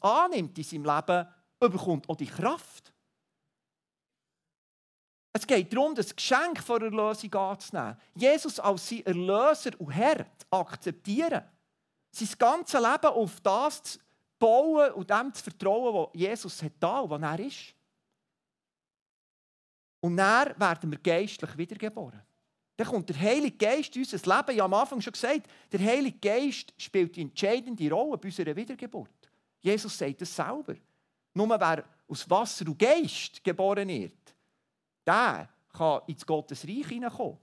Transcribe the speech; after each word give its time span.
annimmt 0.00 0.56
in 0.58 0.64
seinem 0.64 0.84
Leben, 0.84 1.28
bekommt 1.58 2.08
auch 2.08 2.16
die 2.16 2.26
Kraft. 2.26 2.92
Es 5.32 5.46
geht 5.46 5.72
darum, 5.72 5.94
das 5.94 6.14
Geschenk 6.14 6.62
von 6.62 6.82
Erlösung 6.82 7.32
anzunehmen. 7.34 7.96
Jesus 8.14 8.58
als 8.58 8.88
sein 8.88 9.06
Erlöser 9.06 9.70
und 9.78 9.90
Herr 9.90 10.26
zu 10.36 10.46
akzeptieren. 10.50 11.44
Sein 12.10 12.28
ganzes 12.38 12.80
Leben 12.80 13.06
auf 13.06 13.40
das 13.40 13.82
zu 13.82 13.98
bauen 14.38 14.92
und 14.92 15.10
dem 15.10 15.32
zu 15.34 15.44
vertrauen, 15.44 15.94
was 15.94 16.20
Jesus 16.20 16.62
hat 16.62 16.72
da 16.80 17.00
und 17.00 17.10
was 17.10 17.22
er 17.22 17.38
ist. 17.40 17.74
Und 20.00 20.16
dann 20.16 20.58
werden 20.58 20.90
wir 20.90 20.98
geistlich 20.98 21.56
wiedergeboren. 21.58 22.22
Dann 22.76 22.86
kommt 22.86 23.08
der 23.08 23.20
Heilige 23.20 23.56
Geist 23.56 23.96
in 23.96 24.02
unser 24.02 24.16
Leben. 24.16 24.52
Ich 24.52 24.60
habe 24.60 24.62
am 24.62 24.74
Anfang 24.74 25.00
schon 25.00 25.12
gesagt, 25.12 25.48
der 25.72 25.80
Heilige 25.80 26.18
Geist 26.18 26.72
spielt 26.76 27.16
die 27.16 27.22
entscheidende 27.22 27.90
Rolle 27.90 28.16
bei 28.16 28.28
unserer 28.28 28.54
Wiedergeburt. 28.54 29.17
Jesus 29.60 29.96
sagt 29.96 30.20
das 30.20 30.34
selber. 30.34 30.76
Nur 31.34 31.48
wer 31.48 31.84
aus 32.08 32.28
Wasser 32.28 32.66
und 32.66 32.78
Geist 32.78 33.42
geboren 33.42 33.88
wird, 33.88 34.34
der 35.06 35.48
kann 35.72 36.02
ins 36.06 36.24
Gottes 36.24 36.66
Reich 36.66 36.86
hineinkommen. 36.86 37.38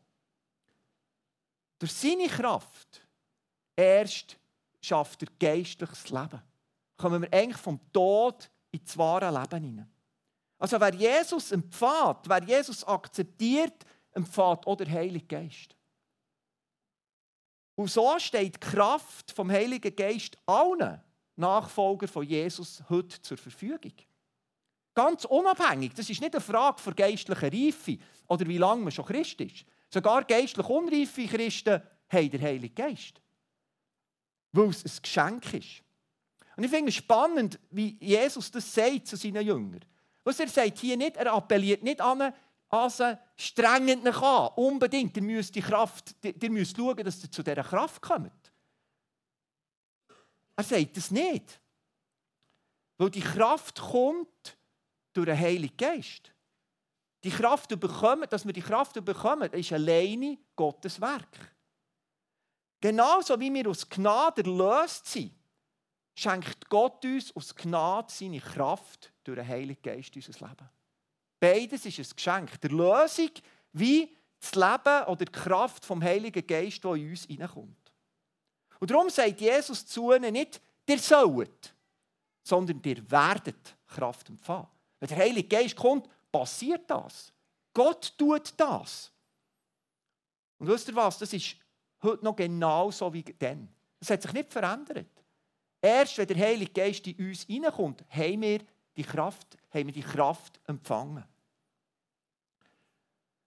Durch 1.77 1.91
seine 1.91 2.27
Kraft 2.27 3.01
erst 3.75 4.37
schafft 4.81 5.23
er 5.23 5.29
geistliches 5.39 6.09
Leben. 6.09 6.41
Kommen 6.97 7.21
wir 7.23 7.33
eigentlich 7.33 7.57
vom 7.57 7.79
Tod 7.91 8.49
ins 8.71 8.97
wahre 8.97 9.29
Leben 9.29 9.63
hinein. 9.63 9.91
Also 10.57 10.79
wer 10.79 10.93
Jesus 10.93 11.51
empfahrt, 11.51 12.29
wer 12.29 12.43
Jesus 12.43 12.83
akzeptiert, 12.83 13.85
empfahrt 14.11 14.65
auch 14.65 14.77
der 14.77 14.89
Heilige 14.89 15.25
Geist. 15.25 15.75
Und 17.75 17.89
so 17.89 18.17
steht 18.19 18.55
die 18.55 18.59
Kraft 18.59 19.31
vom 19.31 19.51
Heiligen 19.51 19.93
Geist 19.93 20.37
allen 20.45 21.01
Nachfolger 21.35 22.07
von 22.07 22.25
Jesus 22.25 22.83
heute 22.89 23.21
zur 23.21 23.37
Verfügung. 23.37 23.93
Ganz 24.93 25.25
unabhängig. 25.25 25.93
Das 25.93 26.09
ist 26.09 26.21
nicht 26.21 26.33
eine 26.33 26.41
Frage 26.41 26.81
von 26.81 26.95
geistlicher 26.95 27.51
Reife 27.51 27.97
oder 28.27 28.47
wie 28.47 28.57
lange 28.57 28.83
man 28.83 28.91
schon 28.91 29.05
Christ 29.05 29.41
ist. 29.41 29.65
Sogar 29.89 30.23
geistlich 30.23 30.67
unreife 30.67 31.27
Christen 31.27 31.81
haben 32.09 32.29
den 32.29 32.41
Heiligen 32.41 32.73
Geist. 32.73 33.21
Weil 34.53 34.69
es 34.69 34.85
ein 34.85 35.01
Geschenk 35.01 35.53
ist. 35.53 35.83
Und 36.55 36.63
ich 36.63 36.71
finde 36.71 36.89
es 36.89 36.95
spannend, 36.95 37.59
wie 37.71 37.97
Jesus 37.99 38.49
das 38.49 38.73
sagt 38.73 39.07
zu 39.07 39.17
seinen 39.17 39.45
Jüngern. 39.45 39.83
Was 40.23 40.39
er 40.39 40.47
sagt 40.47 40.79
hier 40.79 40.95
nicht, 40.95 41.17
er 41.17 41.33
appelliert 41.33 41.83
nicht 41.83 41.99
an, 41.99 42.33
also 42.69 43.17
strengend 43.35 44.03
nach 44.03 44.21
an, 44.21 44.53
unbedingt, 44.55 45.15
ihr 45.17 45.23
müsst, 45.23 45.53
die 45.55 45.61
Kraft, 45.61 46.15
ihr 46.23 46.49
müsst 46.49 46.77
schauen, 46.77 47.03
dass 47.03 47.23
ihr 47.23 47.31
zu 47.31 47.43
dieser 47.43 47.63
Kraft 47.63 48.01
kommt. 48.01 48.44
Er 50.55 50.63
sagt 50.63 50.97
das 50.97 51.11
nicht. 51.11 51.59
Weil 52.97 53.09
die 53.09 53.21
Kraft 53.21 53.79
kommt 53.79 54.57
durch 55.13 55.25
den 55.25 55.37
Heiligen 55.37 55.75
Geist. 55.75 56.31
Die 57.23 57.31
Kraft 57.31 57.69
bekommen, 57.79 58.27
dass 58.29 58.45
wir 58.45 58.53
die 58.53 58.61
Kraft 58.61 59.03
bekommen, 59.03 59.51
ist 59.51 59.73
alleine 59.73 60.37
Gottes 60.55 61.01
Werk. 61.01 61.55
Genauso 62.79 63.39
wie 63.39 63.51
wir 63.53 63.67
aus 63.67 63.89
Gnade 63.89 64.43
erlöst 64.43 65.07
sind, 65.07 65.33
schenkt 66.13 66.69
Gott 66.69 67.03
uns 67.03 67.35
aus 67.35 67.55
Gnade 67.55 68.11
seine 68.11 68.39
Kraft 68.39 69.11
durch 69.23 69.37
den 69.37 69.47
Heiligen 69.47 69.81
Geist 69.81 70.15
in 70.15 70.23
unser 70.23 70.47
Leben. 70.47 70.69
Beides 71.39 71.85
ist 71.85 71.99
ein 71.99 72.15
Geschenk. 72.15 72.61
Die 72.61 72.67
Lösung 72.67 73.31
wie 73.73 74.15
das 74.39 74.55
Leben 74.55 75.03
oder 75.07 75.25
die 75.25 75.31
Kraft 75.31 75.83
vom 75.83 76.01
Heiligen 76.01 76.45
Geist, 76.45 76.83
die 76.83 76.87
in 76.87 77.09
uns 77.09 77.25
hineinkommt. 77.25 77.84
Und 78.79 78.91
darum 78.91 79.09
sagt 79.09 79.41
Jesus 79.41 79.85
zu 79.85 80.11
ihnen 80.13 80.33
nicht, 80.33 80.61
ihr 80.87 80.99
sollt, 80.99 81.75
sondern 82.43 82.81
ihr 82.83 83.09
werdet 83.09 83.75
Kraft 83.87 84.29
empfangen. 84.29 84.67
Wenn 84.99 85.09
der 85.09 85.17
Heilige 85.17 85.47
Geist 85.47 85.75
kommt, 85.75 86.07
passiert 86.31 86.89
das. 86.89 87.31
Gott 87.73 88.13
tut 88.17 88.53
das. 88.57 89.11
Und 90.57 90.67
wisst 90.67 90.87
ihr 90.87 90.95
was? 90.95 91.17
Das 91.17 91.33
ist 91.33 91.57
heute 92.01 92.23
noch 92.23 92.35
genauso 92.35 93.13
wie 93.13 93.23
dann. 93.23 93.67
Das 93.99 94.09
hat 94.09 94.21
sich 94.21 94.33
nicht 94.33 94.51
verändert. 94.51 95.07
Erst 95.81 96.17
wenn 96.17 96.27
der 96.27 96.37
Heilige 96.37 96.71
Geist 96.71 97.05
in 97.07 97.27
uns 97.27 97.43
hineinkommt, 97.43 98.03
haben 98.09 98.41
wir 98.41 98.59
die 98.95 99.03
Kraft, 99.03 99.57
haben 99.71 99.87
wir 99.87 99.93
die 99.93 100.01
Kraft 100.01 100.59
empfangen. 100.67 101.23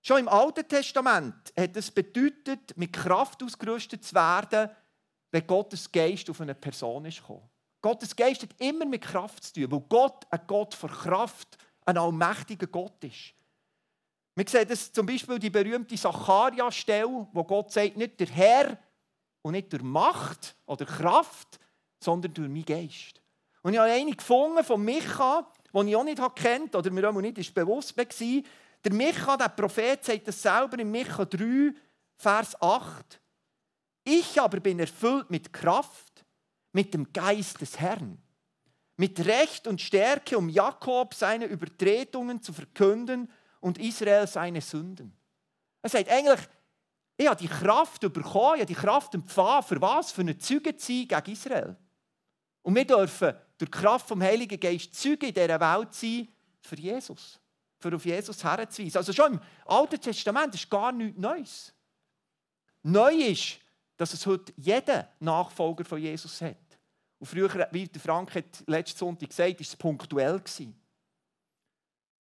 Schon 0.01 0.21
im 0.21 0.29
Alten 0.29 0.67
Testament 0.69 1.53
hat 1.57 1.77
es 1.77 1.91
bedeutet, 1.91 2.77
mit 2.77 2.93
Kraft 2.93 3.43
ausgerüstet 3.43 4.05
zu 4.05 4.15
werden, 4.15 4.71
wenn 5.31 5.47
Gottes 5.47 5.91
Geist 5.91 6.29
auf 6.31 6.41
eine 6.41 6.55
Person 6.55 7.05
ist 7.05 7.21
gekommen. 7.21 7.49
Gottes 7.81 8.15
Geist 8.15 8.43
hat 8.43 8.51
immer 8.59 8.87
mit 8.87 9.03
Kraft 9.03 9.45
zu 9.45 9.53
tun, 9.55 9.71
weil 9.71 9.85
Gott 9.89 10.27
ein 10.31 10.41
Gott 10.47 10.75
von 10.75 10.91
Kraft, 10.91 11.57
ein 11.85 11.97
allmächtiger 11.97 12.67
Gott 12.67 13.03
ist. 13.05 13.35
Wir 14.35 14.49
sehen 14.49 14.69
das 14.69 14.93
zum 14.93 15.07
Beispiel 15.07 15.39
die 15.39 15.51
berühmte 15.51 15.97
Sacharia-Stelle, 15.97 17.27
wo 17.33 17.45
Gott 17.45 17.73
sagt, 17.73 17.97
nicht 17.97 18.21
der 18.21 18.29
Herr 18.29 18.79
und 19.43 19.53
nicht 19.53 19.73
durch 19.73 19.83
Macht 19.83 20.57
oder 20.67 20.85
Kraft, 20.85 21.59
sondern 22.01 22.33
durch 22.35 22.49
meinen 22.49 22.65
Geist. 22.65 23.21
Und 23.63 23.73
ich 23.73 23.79
habe 23.79 23.91
eine 23.91 24.13
gefunden 24.13 24.63
von 24.65 24.85
Micha, 24.85 25.51
die 25.75 25.89
ich 25.89 25.97
auch 25.97 26.05
nicht 26.05 26.35
kennt 26.37 26.75
oder 26.75 26.91
mir 26.91 27.09
auch 27.09 27.21
nicht 27.21 27.55
bewusst 27.55 27.97
war. 27.97 28.43
Der 28.85 28.93
Micha, 28.93 29.37
der 29.37 29.49
Prophet, 29.49 30.05
sagt 30.05 30.29
das 30.29 30.41
selber 30.41 30.79
in 30.79 30.91
Micha 30.91 31.25
3, 31.25 31.75
Vers 32.17 32.61
8. 32.63 33.21
Ich 34.11 34.41
aber 34.41 34.61
bin 34.61 34.81
erfüllt 34.81 35.29
mit 35.29 35.53
Kraft, 35.53 36.25
mit 36.73 36.95
dem 36.95 37.13
Geist 37.13 37.61
des 37.61 37.79
Herrn, 37.79 38.17
mit 38.97 39.23
Recht 39.27 39.67
und 39.67 39.83
Stärke, 39.83 40.39
um 40.39 40.49
Jakob 40.49 41.13
seine 41.13 41.45
Übertretungen 41.45 42.41
zu 42.41 42.55
verkünden 42.55 43.31
und 43.61 43.77
Israel 43.77 44.27
seine 44.27 44.63
Sünden. 44.63 45.15
Er 45.83 45.91
sagt 45.91 46.09
eigentlich, 46.09 46.41
ich 47.19 47.27
habe 47.27 47.39
die 47.39 47.49
Kraft 47.49 48.01
bekommen, 48.01 48.55
ich 48.55 48.63
habe 48.63 48.67
die 48.67 48.75
Kraft 48.75 49.15
empfangen, 49.15 49.63
für 49.65 49.81
was? 49.83 50.11
Für 50.11 50.23
eine 50.23 50.39
Zeuge 50.39 50.75
zu 50.75 50.87
sein 50.87 51.09
gegen 51.09 51.33
Israel. 51.33 51.77
Und 52.63 52.77
wir 52.77 52.87
dürfen 52.87 53.35
durch 53.59 53.71
die 53.71 53.79
Kraft 53.79 54.09
vom 54.09 54.23
Heiligen 54.23 54.59
Geist 54.59 54.95
Zeuge 54.95 55.27
in 55.27 55.35
dieser 55.35 55.61
Welt 55.61 55.93
sein 55.93 56.29
für 56.63 56.77
Jesus. 56.77 57.39
Für 57.79 57.95
auf 57.95 58.07
Jesus 58.07 58.43
herzuweisen. 58.43 58.97
Also 58.97 59.13
schon 59.13 59.35
im 59.35 59.41
Alten 59.67 60.01
Testament 60.01 60.55
ist 60.55 60.71
gar 60.71 60.93
nichts 60.93 61.21
Neues. 61.21 61.75
Neu 62.83 63.13
ist, 63.13 63.59
dass 63.99 64.15
es 64.15 64.25
heute 64.25 64.55
jeder 64.57 65.13
Nachfolger 65.21 65.85
von 65.85 66.01
Jesus 66.01 66.41
hat. 66.41 66.57
Und 67.19 67.27
früher, 67.27 67.69
wie 67.73 67.87
der 67.87 68.01
Frank 68.01 68.35
hat 68.35 68.63
letzten 68.67 68.99
Sonntag 68.99 69.29
gesagt, 69.29 69.55
war 69.55 69.61
es 69.61 69.77
punktuell. 69.77 70.41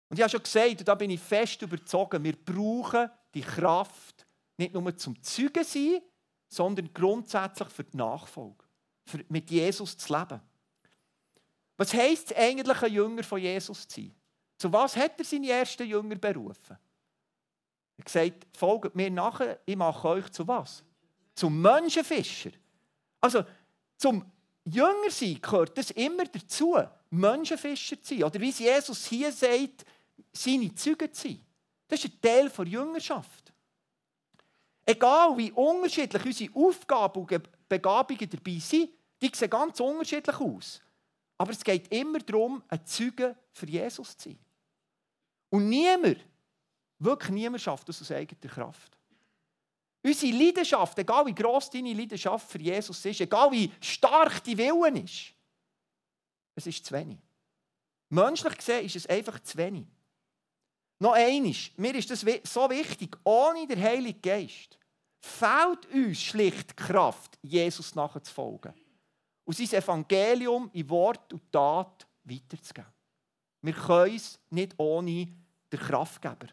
Und 0.09 0.17
ich 0.17 0.21
habe 0.21 0.31
schon 0.31 0.43
gesagt, 0.43 0.79
und 0.79 0.89
da 0.89 0.95
bin 0.95 1.11
ich 1.11 1.21
fest 1.21 1.61
überzogen, 1.61 2.23
wir 2.23 2.37
brauchen 2.37 3.11
die 3.35 3.43
Kraft 3.43 4.27
nicht 4.57 4.73
nur 4.73 4.97
zum 4.97 5.21
Zeugen 5.23 5.65
sein, 5.65 6.01
sondern 6.49 6.95
grundsätzlich 6.95 7.69
für 7.69 7.85
die 7.85 7.97
Nachfolge, 7.97 8.65
für 9.05 9.25
mit 9.29 9.51
Jesus 9.51 9.99
zu 9.99 10.17
leben. 10.17 10.41
Was 11.77 11.93
heisst 11.93 12.31
es 12.31 12.37
eigentlich, 12.37 12.83
ein 12.83 12.93
Jünger 12.93 13.25
von 13.25 13.41
Jesus 13.41 13.87
zu 13.87 14.01
sein? 14.01 14.15
Zu 14.57 14.73
was 14.73 14.97
hat 14.97 15.19
er 15.19 15.25
seine 15.25 15.51
ersten 15.51 15.87
Jünger 15.87 16.17
berufen? 16.17 16.77
Er 17.97 17.99
hat 17.99 18.05
gesagt, 18.05 18.47
folgt 18.57 18.95
mir 18.95 19.11
nachher, 19.11 19.59
ich 19.67 19.77
mache 19.77 20.09
euch 20.09 20.31
zu 20.31 20.47
was? 20.47 20.85
Zum 21.39 21.63
Menschenfischer. 21.63 22.51
Also 23.21 23.45
zum 23.97 24.25
Jünger 24.65 25.11
sein 25.11 25.41
gehört 25.41 25.79
das 25.79 25.93
immer 25.93 26.25
dazu, 26.25 26.77
Menschenfischer 27.11 28.03
zu 28.03 28.15
sein. 28.15 28.25
Oder 28.25 28.41
wie 28.41 28.51
Jesus 28.51 29.07
hier 29.07 29.31
sagt, 29.31 29.87
seine 30.33 30.75
Züge 30.75 31.13
zu 31.13 31.29
sein. 31.29 31.41
Das 31.87 32.03
ist 32.03 32.13
ein 32.13 32.21
Teil 32.21 32.51
der 32.51 32.67
Jüngerschaft. 32.67 33.53
Egal 34.85 35.39
wie 35.39 35.53
unterschiedlich 35.53 36.25
unsere 36.25 36.55
Aufgaben 36.57 37.23
und 37.23 37.69
Begabungen 37.69 38.31
dabei 38.31 38.59
sind, 38.59 38.91
die 39.23 39.31
sehen 39.33 39.51
ganz 39.51 39.79
unterschiedlich 39.79 40.41
aus. 40.41 40.81
Aber 41.37 41.53
es 41.53 41.63
geht 41.63 41.87
immer 41.93 42.19
darum, 42.19 42.65
ein 42.67 42.85
Zeuge 42.85 43.37
für 43.53 43.67
Jesus 43.67 44.17
zu 44.17 44.31
sein. 44.31 44.39
Und 45.51 45.69
niemand, 45.69 46.19
wirklich 46.99 47.31
niemand 47.31 47.63
schafft 47.63 47.89
das 47.89 48.03
aus 48.03 48.11
eigener 48.11 48.53
Kraft. 48.53 48.98
Unsere 50.09 50.33
Leidenschaft, 50.33 50.99
egal 50.99 51.27
wie 51.27 51.35
gross 51.35 51.69
deine 51.69 51.93
Leidenschaft 51.93 52.51
für 52.51 52.59
Jesus 52.59 53.05
ist, 53.05 53.21
egal 53.21 53.53
wie 53.53 53.71
stark 53.79 54.43
die 54.43 54.57
Willen 54.57 55.05
ist, 55.05 55.35
es 56.55 56.67
ist 56.67 56.87
zu 56.87 56.95
wenig. 56.95 57.19
Menschlich 58.09 58.57
gesehen 58.57 58.87
ist 58.87 58.97
es 58.97 59.07
einfach 59.07 59.39
zu 59.41 59.59
wenig. 59.59 59.87
Noch 60.99 61.13
eines, 61.13 61.71
mir 61.77 61.95
ist 61.95 62.11
das 62.11 62.25
so 62.45 62.71
wichtig, 62.71 63.19
ohne 63.23 63.67
den 63.67 63.83
Heiligen 63.83 64.23
Geist 64.23 64.79
fehlt 65.21 65.85
uns 65.93 66.23
schlicht 66.23 66.71
die 66.71 66.77
Kraft, 66.77 67.39
Jesus 67.43 67.95
nachzufolgen 67.95 68.73
und 69.45 69.57
sein 69.57 69.83
Evangelium 69.83 70.71
in 70.73 70.89
Wort 70.89 71.35
und 71.35 71.53
Tat 71.53 72.07
weiterzugeben. 72.25 72.93
Wir 73.61 73.75
können 73.75 74.17
es 74.17 74.39
nicht 74.49 74.75
ohne 74.79 75.29
den 75.71 75.79
Kraftgeber. 75.79 76.47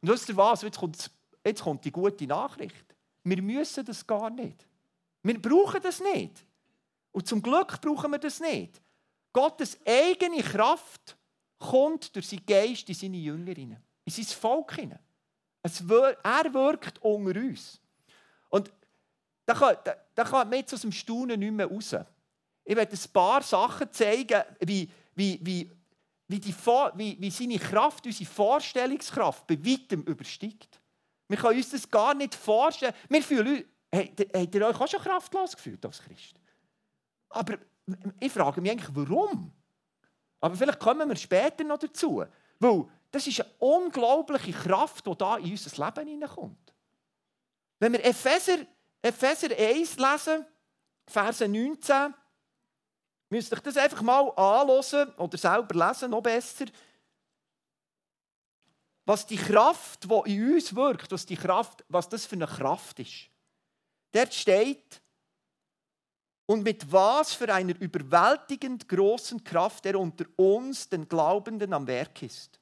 Und 0.00 0.08
wisst 0.08 0.30
ihr 0.30 0.36
was? 0.36 0.62
Jetzt 0.62 0.78
kommt, 0.78 1.10
jetzt 1.44 1.62
kommt 1.62 1.84
die 1.84 1.92
gute 1.92 2.26
Nachricht. 2.26 2.84
Wir 3.22 3.40
müssen 3.42 3.84
das 3.84 4.06
gar 4.06 4.30
nicht. 4.30 4.66
Wir 5.22 5.40
brauchen 5.40 5.80
das 5.82 6.00
nicht. 6.00 6.44
Und 7.12 7.26
zum 7.26 7.40
Glück 7.40 7.80
brauchen 7.80 8.10
wir 8.10 8.18
das 8.18 8.40
nicht. 8.40 8.80
Gottes 9.32 9.78
eigene 9.86 10.42
Kraft 10.42 11.16
kommt 11.58 12.14
durch 12.14 12.28
seinen 12.28 12.44
Geist 12.46 12.88
in 12.88 12.94
seine 12.94 13.16
Jüngerinnen, 13.16 13.82
in 14.04 14.12
sein 14.12 14.24
Volk 14.24 14.74
hinein. 14.74 14.98
Er 15.62 16.54
wirkt 16.54 17.02
unter 17.02 17.40
uns. 17.40 17.80
Und 18.50 18.70
da 19.46 19.54
kann, 19.54 19.76
da, 19.84 19.96
da 20.14 20.24
kann 20.24 20.48
man 20.48 20.58
jetzt 20.58 20.74
aus 20.74 20.82
dem 20.82 20.92
Staunen 20.92 21.40
nicht 21.40 21.52
mehr 21.52 21.66
raus. 21.66 21.96
Ich 22.64 22.76
werde 22.76 22.92
ein 22.94 23.12
paar 23.12 23.42
Sachen 23.42 23.90
zeigen, 23.92 24.42
wie, 24.60 24.88
wie, 25.14 25.38
wie, 25.42 25.70
wie, 26.28 26.40
die, 26.40 26.54
wie, 26.54 27.16
wie 27.20 27.30
seine 27.30 27.58
Kraft, 27.58 28.06
unsere 28.06 28.30
Vorstellungskraft 28.30 29.46
bei 29.46 29.58
weitem 29.64 30.02
übersteigt. 30.02 30.80
Wir 31.34 31.40
können 31.40 31.56
uns 31.56 31.70
das 31.70 31.90
gar 31.90 32.14
nicht 32.14 32.32
vorstellen. 32.32 32.94
Wir 33.08 33.20
fühlen, 33.20 33.64
habt 33.92 34.54
ihr 34.54 34.66
euch 34.68 34.80
auch 34.80 34.86
schon 34.86 35.00
kraftlos 35.00 35.56
gefühlt 35.56 35.84
als 35.84 36.00
Christ? 36.00 36.36
Aber 37.28 37.58
ich 38.20 38.30
frage 38.30 38.60
mich 38.60 38.70
eigentlich, 38.70 38.94
warum? 38.94 39.52
Aber 40.40 40.54
vielleicht 40.54 40.78
kommen 40.78 41.08
wir 41.08 41.16
später 41.16 41.64
noch 41.64 41.78
dazu. 41.78 42.24
Weil 42.60 42.84
das 43.10 43.26
ist 43.26 43.40
eine 43.40 43.50
unglaubliche 43.58 44.52
Kraft, 44.52 45.04
die 45.04 45.16
da 45.16 45.38
in 45.38 45.50
unser 45.50 45.84
Leben 45.84 46.08
hineinkommt. 46.08 46.72
Wenn 47.80 47.94
wir 47.94 48.04
Epheser, 48.04 48.58
Epheser 49.02 49.48
1 49.58 49.96
lesen, 49.96 50.46
Verse 51.04 51.48
19, 51.48 52.14
müsst 53.28 53.52
ihr 53.52 53.58
das 53.58 53.76
einfach 53.76 54.02
mal 54.02 54.30
anhören 54.36 55.12
oder 55.16 55.36
selber 55.36 55.88
lesen, 55.88 56.12
noch 56.12 56.22
besser. 56.22 56.66
Was 59.06 59.26
die 59.26 59.36
Kraft, 59.36 60.04
die 60.04 60.32
in 60.32 60.54
uns 60.54 60.74
wirkt, 60.74 61.12
was, 61.12 61.26
die 61.26 61.36
Kraft, 61.36 61.84
was 61.88 62.08
das 62.08 62.24
für 62.26 62.36
eine 62.36 62.46
Kraft 62.46 63.00
ist. 63.00 63.28
Dort 64.12 64.32
steht, 64.32 65.02
und 66.46 66.62
mit 66.62 66.90
was 66.92 67.32
für 67.34 67.52
einer 67.52 67.78
überwältigend 67.80 68.88
großen 68.88 69.42
Kraft 69.44 69.86
er 69.86 69.98
unter 69.98 70.26
uns, 70.36 70.88
den 70.88 71.08
Glaubenden, 71.08 71.72
am 71.72 71.86
Werk 71.86 72.22
ist. 72.22 72.60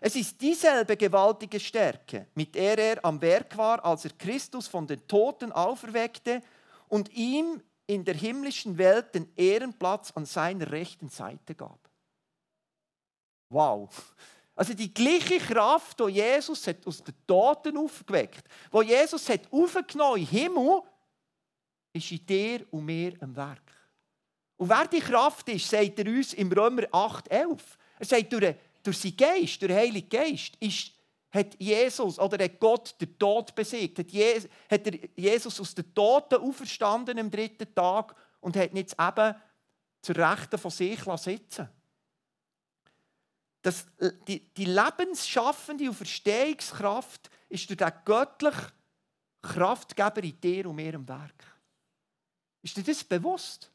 Es 0.00 0.16
ist 0.16 0.40
dieselbe 0.40 0.96
gewaltige 0.96 1.60
Stärke, 1.60 2.26
mit 2.34 2.54
der 2.54 2.76
er 2.76 3.04
am 3.04 3.20
Werk 3.22 3.56
war, 3.56 3.84
als 3.84 4.04
er 4.04 4.10
Christus 4.12 4.66
von 4.66 4.86
den 4.86 5.06
Toten 5.06 5.52
auferweckte 5.52 6.42
und 6.88 7.12
ihm 7.12 7.62
in 7.86 8.04
der 8.04 8.14
himmlischen 8.14 8.76
Welt 8.78 9.14
den 9.14 9.32
Ehrenplatz 9.36 10.10
an 10.12 10.26
seiner 10.26 10.70
rechten 10.70 11.08
Seite 11.08 11.54
gab. 11.54 11.88
Wow. 13.48 14.14
Also 14.62 14.74
die 14.74 14.94
gleiche 14.94 15.38
Kraft, 15.38 15.98
die 15.98 16.12
Jesus 16.12 16.64
hat 16.68 16.86
aus 16.86 17.02
den 17.02 17.16
Toten 17.26 17.76
aufgeweckt, 17.76 18.44
wo 18.70 18.80
Jesus 18.80 19.28
hat 19.28 19.40
aufgenommen 19.50 20.18
den 20.18 20.26
Himmel, 20.28 20.82
ist 21.92 22.12
in 22.12 22.24
dir 22.24 22.64
und 22.70 22.84
mir 22.84 23.12
am 23.18 23.34
Werk. 23.34 23.72
Und 24.56 24.68
wer 24.68 24.86
die 24.86 25.00
Kraft 25.00 25.48
ist, 25.48 25.68
sagt 25.68 25.98
er 25.98 26.06
uns 26.06 26.34
im 26.34 26.52
Römer 26.52 26.82
8,11. 26.82 27.58
Er 27.98 28.06
sagt, 28.06 28.32
durch, 28.32 28.54
durch 28.84 28.98
seinen 28.98 29.16
Geist, 29.16 29.60
durch 29.60 29.68
den 29.72 29.76
Heiligen 29.76 30.08
Geist, 30.08 30.54
ist, 30.60 30.92
hat 31.32 31.56
Jesus 31.58 32.20
oder 32.20 32.44
hat 32.44 32.60
Gott 32.60 32.94
den 33.00 33.18
Tod 33.18 33.52
besiegt. 33.56 33.98
Hat, 33.98 34.12
Je, 34.12 34.42
hat 34.70 34.82
Jesus 35.16 35.58
aus 35.58 35.74
den 35.74 35.92
Toten 35.92 36.36
auferstanden 36.36 37.18
am 37.18 37.32
dritten 37.32 37.74
Tag 37.74 38.14
und 38.40 38.56
hat 38.56 38.72
jetzt 38.74 38.94
eben 38.96 39.34
zur 40.02 40.14
Rechten 40.14 40.56
von 40.56 40.70
sich 40.70 41.00
sitzen 41.16 41.68
das, 43.62 43.86
die, 44.26 44.40
die 44.56 44.64
lebensschaffende 44.64 45.88
und 45.88 45.94
Verstehungskraft 45.94 47.30
ist 47.48 47.68
durch 47.68 47.78
den 47.78 47.92
göttlichen 48.04 48.72
Kraftgeber 49.40 50.22
in 50.22 50.40
dir 50.40 50.66
und 50.68 50.76
mir 50.76 50.94
im 50.94 51.06
Werk. 51.06 51.44
Ist 52.62 52.76
dir 52.76 52.82
das 52.82 53.04
bewusst? 53.04 53.70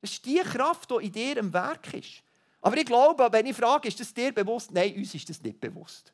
Das 0.00 0.12
ist 0.12 0.24
die 0.24 0.38
Kraft, 0.38 0.90
die 0.90 1.06
in 1.06 1.12
dir 1.12 1.36
im 1.36 1.52
Werk 1.52 1.92
ist. 1.94 2.22
Aber 2.60 2.76
ich 2.76 2.86
glaube, 2.86 3.28
wenn 3.30 3.46
ich 3.46 3.56
frage, 3.56 3.88
ist 3.88 3.98
das 3.98 4.14
dir 4.14 4.32
bewusst? 4.32 4.70
Nein, 4.72 4.94
uns 4.96 5.14
ist 5.14 5.28
das 5.28 5.42
nicht 5.42 5.60
bewusst. 5.60 6.12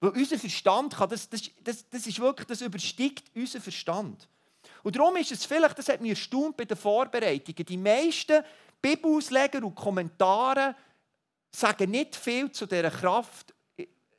Weil 0.00 0.10
unser 0.10 0.38
Verstand 0.38 0.94
kann, 0.96 1.08
das, 1.08 1.28
das, 1.28 1.50
das, 1.62 1.88
das 1.88 2.06
ist 2.06 2.20
wirklich, 2.20 2.46
das 2.46 2.60
übersteigt 2.60 3.24
unseren 3.34 3.62
Verstand. 3.62 4.28
Und 4.84 4.96
darum 4.96 5.16
ist 5.16 5.32
es 5.32 5.44
vielleicht, 5.44 5.78
das 5.78 5.88
hat 5.88 6.00
mich 6.00 6.10
erstaunt 6.10 6.56
bei 6.56 6.64
den 6.64 6.76
Vorbereitungen, 6.76 7.66
die 7.66 7.76
meisten 7.76 8.44
Bibelausleger 8.80 9.64
und 9.64 9.74
Kommentare 9.74 10.76
sagen 11.50 11.90
nicht 11.90 12.16
viel 12.16 12.50
zu 12.52 12.66
dieser 12.66 12.90
Kraft, 12.90 13.54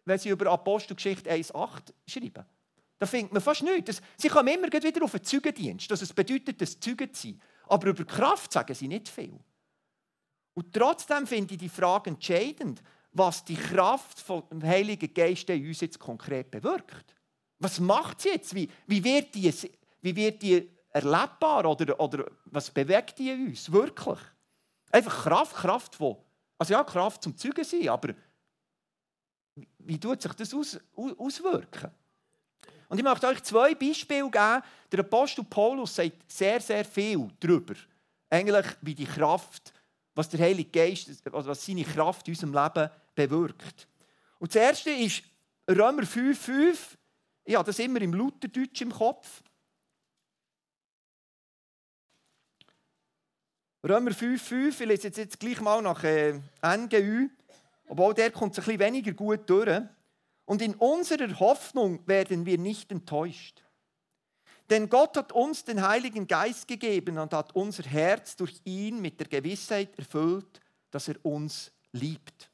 wenn 0.06 0.20
sie 0.20 0.30
über 0.30 0.52
Apostelgeschichte 0.52 1.32
1,8 1.32 1.94
schreiben. 2.08 2.46
Da 2.98 3.06
findet 3.06 3.32
man 3.32 3.42
fast 3.42 3.64
nichts. 3.64 4.02
Sie 4.18 4.28
kommen 4.28 4.54
immer 4.54 4.68
wieder 4.68 5.04
auf 5.04 5.12
den 5.12 5.24
Zeugendienst, 5.24 5.90
dass 5.90 6.02
es 6.02 6.12
bedeutet, 6.12 6.60
das 6.60 6.80
Zeugen 6.80 7.14
zu 7.14 7.28
sein. 7.28 7.42
Aber 7.68 7.88
über 7.88 8.04
Kraft 8.04 8.52
sagen 8.52 8.74
sie 8.74 8.88
nicht 8.88 9.08
viel. 9.08 9.40
Und 10.54 10.74
trotzdem 10.74 11.26
finde 11.26 11.54
ich 11.54 11.60
die 11.60 11.70
Frage 11.70 12.10
entscheidend, 12.10 12.82
was 13.12 13.46
die 13.46 13.56
Kraft 13.56 14.20
vom 14.20 14.44
Heiligen 14.62 15.14
Geist 15.14 15.50
in 15.50 15.66
uns 15.66 15.82
jetzt 15.82 16.00
konkret 16.00 16.52
bewirkt. 16.52 17.16
Was 17.60 17.80
macht 17.80 18.22
sie 18.22 18.30
jetzt? 18.30 18.54
Wie, 18.54 18.70
wie, 18.88 19.04
wird, 19.04 19.34
die, 19.36 19.54
wie 20.02 20.16
wird 20.16 20.42
die 20.42 20.70
erlebbar 20.90 21.66
oder, 21.66 22.00
oder 22.00 22.30
was 22.46 22.72
bewegt 22.72 23.20
die 23.20 23.32
uns 23.32 23.72
wirklich? 23.72 24.20
Einfach 24.92 25.24
Kraft, 25.24 25.56
Kraft, 25.56 26.00
die 26.00 26.16
also 26.60 26.74
ja, 26.74 26.84
Kraft 26.84 27.24
zum 27.24 27.36
Zeugen 27.36 27.64
sein, 27.64 27.90
aber 27.90 28.14
wie 29.80 30.00
tut 30.00 30.22
sich 30.22 30.34
das 30.34 30.54
aus, 30.54 30.80
auswirken? 30.96 31.90
Und 32.90 32.98
ich 32.98 33.04
möchte 33.04 33.28
euch 33.28 33.42
zwei 33.44 33.74
Beispiele 33.76 34.30
geben. 34.30 34.64
Der 34.92 35.00
Apostel 35.00 35.44
Paulus 35.44 35.96
sagt 35.96 36.32
sehr, 36.32 36.60
sehr 36.60 36.84
viel 36.84 37.30
darüber. 37.40 37.76
Eigentlich, 38.30 38.66
wie 38.82 38.96
die 38.96 39.06
Kraft, 39.06 39.74
was 40.16 40.28
der 40.30 40.40
Heilige 40.40 40.70
Geist, 40.70 41.10
was 41.26 41.66
seine 41.66 41.84
Kraft 41.84 42.28
in 42.28 42.34
unserem 42.34 42.54
Leben 42.54 42.90
bewirkt. 43.16 43.88
Und 44.40 44.54
das 44.54 44.62
erste 44.62 44.90
ist 44.90 45.24
Römer 45.70 46.04
5,5. 46.04 46.78
Ich 47.46 47.56
habe 47.56 47.66
das 47.66 47.80
immer 47.80 48.02
im 48.02 48.14
Lutherdeutsch 48.14 48.82
im 48.82 48.92
Kopf. 48.92 49.44
Römer 53.82 54.12
5,5, 54.12 54.82
ich 54.82 54.88
lese 54.88 55.04
jetzt, 55.08 55.18
jetzt 55.18 55.40
gleich 55.40 55.62
mal 55.62 55.82
nach 55.82 56.04
äh, 56.04 56.42
NGÜ, 56.62 57.30
obwohl 57.88 58.14
der 58.14 58.30
kommt 58.30 58.58
ein 58.58 58.64
bisschen 58.64 58.80
weniger 58.80 59.14
gut 59.14 59.50
durch. 59.50 59.82
Und 60.46 60.62
in 60.62 60.76
unserer 60.76 61.40
Hoffnung 61.40 62.06
werden 62.06 62.46
wir 62.46 62.58
nicht 62.58 62.92
enttäuscht. 62.92 63.64
Denn 64.70 64.90
Gott 64.90 65.16
hat 65.16 65.32
uns 65.32 65.64
den 65.64 65.88
Heiligen 65.88 66.28
Geist 66.28 66.68
gegeben 66.68 67.18
und 67.18 67.34
hat 67.34 67.56
unser 67.56 67.84
Herz 67.84 68.36
durch 68.36 68.60
ihn 68.66 69.02
mit 69.02 69.20
der 69.20 69.28
Gewissheit 69.28 69.98
erfüllt, 69.98 70.60
dass 70.92 71.08
er 71.08 71.16
uns 71.24 71.72
liebt. 71.94 72.52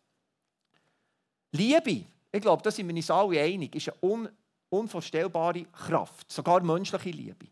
Liebe, 1.51 2.05
ich 2.31 2.41
glaube, 2.41 2.61
da 2.61 2.69
sind 2.69 2.87
wir 2.87 2.95
uns 2.95 3.09
alle 3.09 3.41
einig, 3.41 3.75
ist 3.75 3.89
eine 3.89 3.97
un 4.01 4.29
unvorstellbare 4.69 5.63
Kraft, 5.65 6.31
sogar 6.31 6.61
menschliche 6.61 7.09
Liebe. 7.09 7.47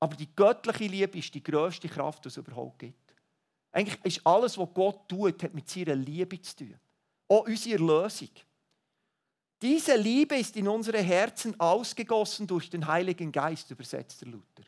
Aber 0.00 0.14
die 0.14 0.34
göttliche 0.34 0.86
Liebe 0.86 1.18
ist 1.18 1.34
die 1.34 1.42
größte 1.42 1.88
Kraft, 1.88 2.24
die 2.24 2.28
es 2.28 2.36
überhaupt 2.36 2.78
gibt. 2.78 3.14
Eigentlich 3.72 3.98
ist 4.04 4.26
alles, 4.26 4.56
was 4.58 4.68
Gott 4.72 5.08
tut, 5.08 5.42
hat 5.42 5.54
mit 5.54 5.68
seiner 5.68 5.94
Liebe 5.94 6.40
zu 6.40 6.56
tun. 6.56 6.78
Auch 7.28 7.46
unsere 7.46 7.74
Erlösung. 7.74 8.30
Diese 9.60 9.96
Liebe 9.96 10.36
ist 10.36 10.56
in 10.56 10.68
unsere 10.68 11.02
Herzen 11.02 11.58
ausgegossen 11.58 12.46
durch 12.46 12.68
den 12.68 12.86
Heiligen 12.86 13.32
Geist, 13.32 13.70
übersetzt 13.70 14.20
der 14.20 14.28
Luther. 14.28 14.64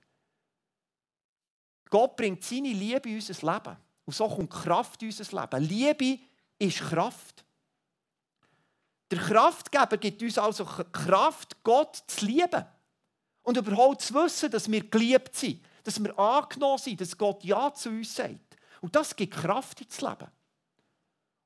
Gott 1.91 2.17
bringt 2.17 2.43
seine 2.43 2.73
Liebe 2.73 3.09
in 3.09 3.17
unser 3.17 3.53
Leben. 3.53 3.77
Und 4.05 4.15
so 4.15 4.29
kommt 4.29 4.51
Kraft 4.51 5.03
in 5.03 5.09
unser 5.09 5.41
Leben. 5.41 5.65
Liebe 5.65 6.19
ist 6.59 6.79
Kraft. 6.81 7.45
Der 9.11 9.19
Kraftgeber 9.19 9.97
gibt 9.97 10.23
uns 10.23 10.39
also 10.39 10.65
Kraft, 10.65 11.63
Gott 11.63 12.03
zu 12.07 12.27
lieben. 12.27 12.65
Und 13.49 13.57
überhaupt 13.57 14.03
zu 14.03 14.13
wissen, 14.13 14.51
dass 14.51 14.71
wir 14.71 14.91
geliebt 14.91 15.35
sind, 15.35 15.65
dass 15.83 15.99
wir 16.05 16.19
angenommen 16.19 16.77
sind, 16.77 17.01
dass 17.01 17.17
Gott 17.17 17.43
Ja 17.43 17.73
zu 17.73 17.89
uns 17.89 18.15
sagt. 18.15 18.59
Und 18.83 18.95
das 18.95 19.17
gibt 19.17 19.33
Kraft 19.33 19.81
ins 19.81 20.03
Leben. 20.03 20.29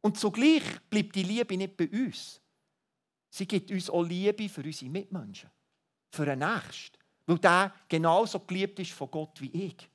Und 0.00 0.18
zugleich 0.18 0.64
bleibt 0.90 1.14
die 1.14 1.22
Liebe 1.22 1.56
nicht 1.56 1.76
bei 1.76 1.88
uns. 1.88 2.40
Sie 3.30 3.46
gibt 3.46 3.70
uns 3.70 3.88
auch 3.88 4.02
Liebe 4.02 4.48
für 4.48 4.64
unsere 4.64 4.90
Mitmenschen, 4.90 5.48
für 6.10 6.26
den 6.26 6.40
Nächsten, 6.40 6.98
weil 7.26 7.38
der 7.38 7.72
genauso 7.86 8.40
geliebt 8.40 8.80
ist 8.80 8.90
von 8.90 9.08
Gott 9.08 9.40
wie 9.40 9.66
ich. 9.66 9.88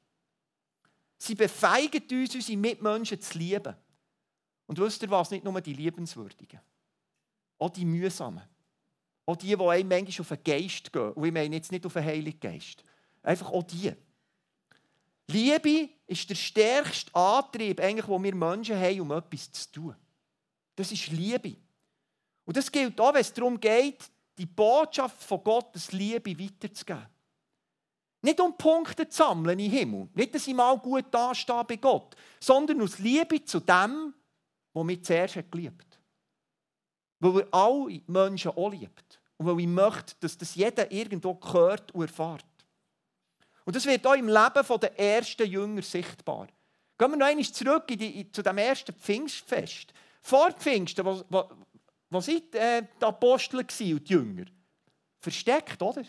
Sie 1.17 1.35
befeigt 1.35 2.09
uns, 2.09 2.35
unsere 2.35 2.57
Mitmenschen 2.57 3.19
zu 3.19 3.37
lieben. 3.37 3.75
Und 4.65 4.79
wisst 4.79 5.01
ihr 5.01 5.09
was? 5.09 5.29
Nicht 5.31 5.43
nur 5.43 5.59
die 5.59 5.73
Liebenswürdigen, 5.73 6.61
auch 7.59 7.69
die 7.69 7.83
Mühsamen. 7.83 8.47
Auch 9.27 9.35
die, 9.35 9.55
die 9.55 9.61
einem 9.61 9.89
manchmal 9.89 10.21
auf 10.21 10.29
den 10.29 10.43
Geist 10.43 10.91
gehen. 10.91 11.11
Und 11.11 11.25
ich 11.25 11.33
meine 11.33 11.55
jetzt 11.55 11.71
nicht 11.71 11.85
auf 11.85 11.93
den 11.93 12.05
Heiligen 12.05 12.39
Geist. 12.39 12.81
Einfach 13.21 13.51
auch 13.51 13.63
die. 13.63 13.91
Liebe 15.27 15.89
ist 16.07 16.29
der 16.29 16.35
stärkste 16.35 17.13
Antrieb, 17.13 17.81
eigentlich, 17.81 18.05
den 18.05 18.23
wir 18.23 18.33
Menschen 18.35 18.79
haben, 18.79 19.01
um 19.01 19.11
etwas 19.11 19.51
zu 19.51 19.71
tun. 19.71 19.95
Das 20.75 20.91
ist 20.91 21.07
Liebe. 21.09 21.57
Und 22.45 22.55
das 22.55 22.71
gilt 22.71 22.99
auch, 23.01 23.13
wenn 23.13 23.21
es 23.21 23.33
darum 23.33 23.59
geht, 23.59 24.09
die 24.37 24.45
Botschaft 24.45 25.21
von 25.21 25.43
Gottes 25.43 25.91
Liebe 25.91 26.39
weiterzugeben. 26.39 27.07
Nicht 28.21 28.39
um 28.39 28.57
Punkte 28.57 29.09
zu 29.09 29.17
sammeln 29.17 29.59
im 29.59 29.71
Himmel, 29.71 30.09
nicht, 30.13 30.33
dass 30.33 30.47
ich 30.47 30.53
mal 30.53 30.77
gut 30.77 31.05
dastehe 31.11 31.65
bei 31.65 31.75
Gott, 31.75 32.15
sondern 32.39 32.81
aus 32.81 32.99
Liebe 32.99 33.43
zu 33.43 33.59
dem, 33.59 34.13
der 34.73 34.83
mich 34.83 35.03
zuerst 35.03 35.51
geliebt 35.51 35.81
hat. 35.81 35.86
Weil 37.19 37.41
er 37.41 37.53
alle 37.53 38.01
Menschen 38.07 38.51
auch 38.51 38.71
liebt. 38.71 39.19
Und 39.37 39.47
weil 39.47 39.59
ich 39.59 39.67
möchte, 39.67 40.15
dass 40.19 40.37
das 40.37 40.55
jeder 40.55 40.91
irgendwo 40.91 41.39
hört 41.51 41.91
und 41.93 42.01
erfährt. 42.01 42.45
Und 43.65 43.75
das 43.75 43.85
wird 43.85 44.05
auch 44.07 44.13
im 44.13 44.27
Leben 44.27 44.79
der 44.81 44.99
ersten 44.99 45.45
Jünger 45.45 45.81
sichtbar. 45.81 46.47
Gehen 46.97 47.11
wir 47.11 47.17
noch 47.17 47.27
einmal 47.27 47.45
zurück 47.45 47.83
in 47.91 47.99
die, 47.99 48.31
zu 48.31 48.41
dem 48.41 48.57
ersten 48.57 48.93
Pfingstfest. 48.93 49.93
Vor 50.21 50.51
Pfingsten, 50.51 51.05
wo, 51.05 51.23
wo, 51.29 51.49
wo 52.09 52.21
sind 52.21 52.55
äh, 52.55 52.83
die 52.99 53.05
Apostel 53.05 53.59
und 53.59 53.79
die 53.79 53.89
Jünger? 54.05 54.45
Versteckt, 55.19 55.81
oder? 55.81 56.03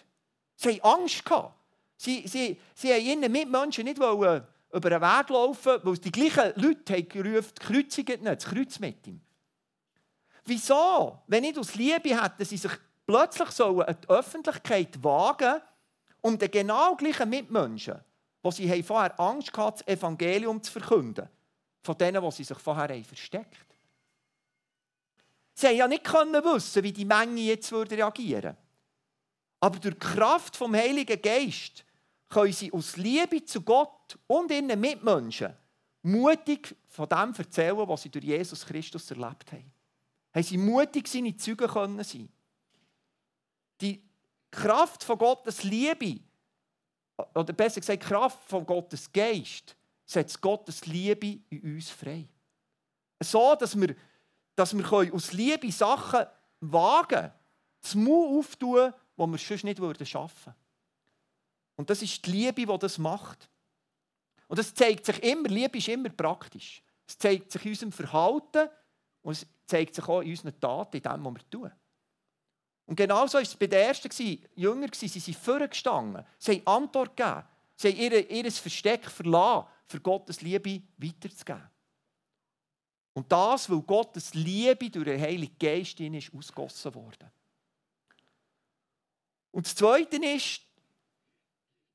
Sie 0.56 0.80
hatten 0.80 1.00
Angst. 1.02 1.24
Gehabt. 1.24 1.54
Sie, 1.96 2.26
sie, 2.26 2.56
sie 2.74 2.92
haben 2.92 3.04
ihren 3.04 3.32
Mitmenschen 3.32 3.84
nicht 3.84 3.98
wollen, 3.98 4.46
über 4.72 4.90
den 4.90 5.00
Weg 5.00 5.28
laufen, 5.28 5.80
weil 5.82 5.98
die 5.98 6.12
gleichen 6.12 6.52
Leute 6.62 6.92
haben 6.94 7.08
gerufen, 7.08 7.52
nicht, 7.96 8.24
das 8.24 8.44
Kreuz 8.44 8.78
mit 8.78 9.06
ihm. 9.06 9.20
Wieso? 10.48 11.18
Wenn 11.26 11.42
nicht 11.42 11.58
aus 11.58 11.74
Liebe 11.74 12.20
hätten 12.20 12.44
sie 12.44 12.56
sich 12.56 12.72
plötzlich 13.06 13.50
sollen 13.50 13.86
in 13.86 13.96
die 14.00 14.08
Öffentlichkeit 14.08 15.02
wagen, 15.04 15.60
um 16.22 16.38
den 16.38 16.50
genau 16.50 16.96
gleichen 16.96 17.28
Mitmenschen, 17.28 18.00
wo 18.42 18.50
sie 18.50 18.82
vorher 18.82 19.18
Angst 19.20 19.56
hatten, 19.56 19.78
das 19.78 19.86
Evangelium 19.86 20.62
zu 20.62 20.72
verkünden, 20.72 21.28
von 21.82 21.98
denen, 21.98 22.22
die 22.24 22.30
sie 22.30 22.44
sich 22.44 22.58
vorher 22.58 23.04
versteckt. 23.04 23.66
Sie 25.52 25.66
haben 25.66 25.76
ja 25.76 25.88
nicht 25.88 26.06
wissen, 26.06 26.82
wie 26.82 26.92
die 26.92 27.04
Menge 27.04 27.40
jetzt 27.42 27.70
reagieren 27.72 28.42
würde. 28.42 28.56
Aber 29.60 29.78
durch 29.78 29.94
die 29.94 30.00
Kraft 30.00 30.56
vom 30.56 30.74
Heiligen 30.74 31.20
Geist 31.20 31.84
können 32.28 32.52
sie 32.52 32.72
aus 32.72 32.96
Liebe 32.96 33.44
zu 33.44 33.60
Gott 33.60 34.18
und 34.26 34.50
ihren 34.50 34.80
Mitmenschen 34.80 35.54
mutig 36.02 36.74
von 36.86 37.08
dem 37.08 37.34
erzählen, 37.36 37.86
was 37.86 38.02
sie 38.02 38.08
durch 38.08 38.24
Jesus 38.24 38.64
Christus 38.64 39.10
erlebt 39.10 39.52
haben. 39.52 39.77
Haben 40.38 40.44
sie 40.44 40.56
mutig 40.56 41.08
seine 41.08 41.36
Züge 41.36 41.66
können 41.66 42.04
sein. 42.04 42.28
Die 43.80 44.00
Kraft 44.52 45.02
von 45.02 45.18
Gottes 45.18 45.64
Liebe, 45.64 46.20
oder 47.34 47.52
besser 47.52 47.80
gesagt, 47.80 48.04
die 48.04 48.06
Kraft 48.06 48.38
von 48.44 48.64
Gottes 48.64 49.10
Geist, 49.10 49.74
setzt 50.06 50.40
Gottes 50.40 50.86
Liebe 50.86 51.40
in 51.50 51.74
uns 51.74 51.90
frei. 51.90 52.28
So, 53.18 53.56
dass 53.56 53.78
wir, 53.80 53.96
dass 54.54 54.76
wir 54.76 55.12
aus 55.12 55.32
Liebe 55.32 55.72
Sachen 55.72 56.26
wagen, 56.60 57.32
das 57.80 57.96
Mut 57.96 58.38
auftun, 58.38 58.94
die 59.16 59.26
wir 59.26 59.38
sonst 59.38 59.64
nicht 59.64 60.08
schaffen 60.08 60.54
würden. 60.54 60.58
Und 61.74 61.90
das 61.90 62.00
ist 62.00 62.24
die 62.24 62.30
Liebe, 62.30 62.64
die 62.64 62.78
das 62.78 62.96
macht. 62.96 63.50
Und 64.46 64.56
das 64.60 64.72
zeigt 64.72 65.04
sich 65.04 65.20
immer, 65.20 65.48
Liebe 65.48 65.78
ist 65.78 65.88
immer 65.88 66.10
praktisch. 66.10 66.80
Es 67.08 67.18
zeigt 67.18 67.50
sich 67.50 67.64
in 67.64 67.70
unserem 67.72 67.90
Verhalten 67.90 68.68
und 69.22 69.44
zeigt 69.68 69.94
sich 69.94 70.08
auch 70.08 70.20
in 70.22 70.30
unseren 70.30 70.58
Taten, 70.58 70.96
in 70.96 71.02
dem, 71.02 71.24
was 71.24 71.34
wir 71.34 71.50
tun. 71.50 71.72
Und 72.86 72.96
genauso 72.96 73.34
war 73.34 73.42
es 73.42 73.54
bei 73.54 73.66
den 73.66 73.80
ersten 73.80 74.10
Jüngern, 74.54 74.90
sie 74.94 75.08
sind 75.08 75.36
vorgestanden, 75.36 76.24
sie 76.38 76.62
haben 76.64 76.84
Antwort 76.84 77.16
gegeben, 77.16 77.44
sie 77.76 77.90
haben 77.90 77.98
ihr, 77.98 78.30
ihr 78.30 78.50
Versteck 78.50 79.10
verlassen, 79.10 79.68
für 79.86 80.00
Gottes 80.00 80.40
Liebe 80.40 80.82
weiterzugeben. 80.96 81.68
Und 83.12 83.30
das, 83.30 83.68
weil 83.68 83.82
Gottes 83.82 84.32
Liebe 84.34 84.90
durch 84.90 85.04
den 85.04 85.20
Heiligen 85.20 85.58
Geist 85.58 85.98
in 86.00 86.14
ist 86.14 86.32
ausgossen 86.32 86.94
worden. 86.94 87.30
Und 89.50 89.66
das 89.66 89.74
Zweite 89.74 90.16
ist, 90.24 90.62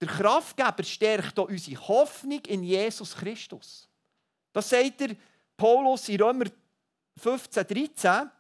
der 0.02 0.08
Kraftgeber 0.10 0.84
stärkt 0.84 1.40
auch 1.40 1.48
unsere 1.48 1.88
Hoffnung 1.88 2.42
in 2.46 2.64
Jesus 2.64 3.16
Christus. 3.16 3.88
Das 4.52 4.70
sagt 4.70 5.00
der 5.00 5.16
Paulus 5.56 6.10
in 6.10 6.22
Römer 6.22 6.46
15, 7.18 7.68
13. 7.68 8.32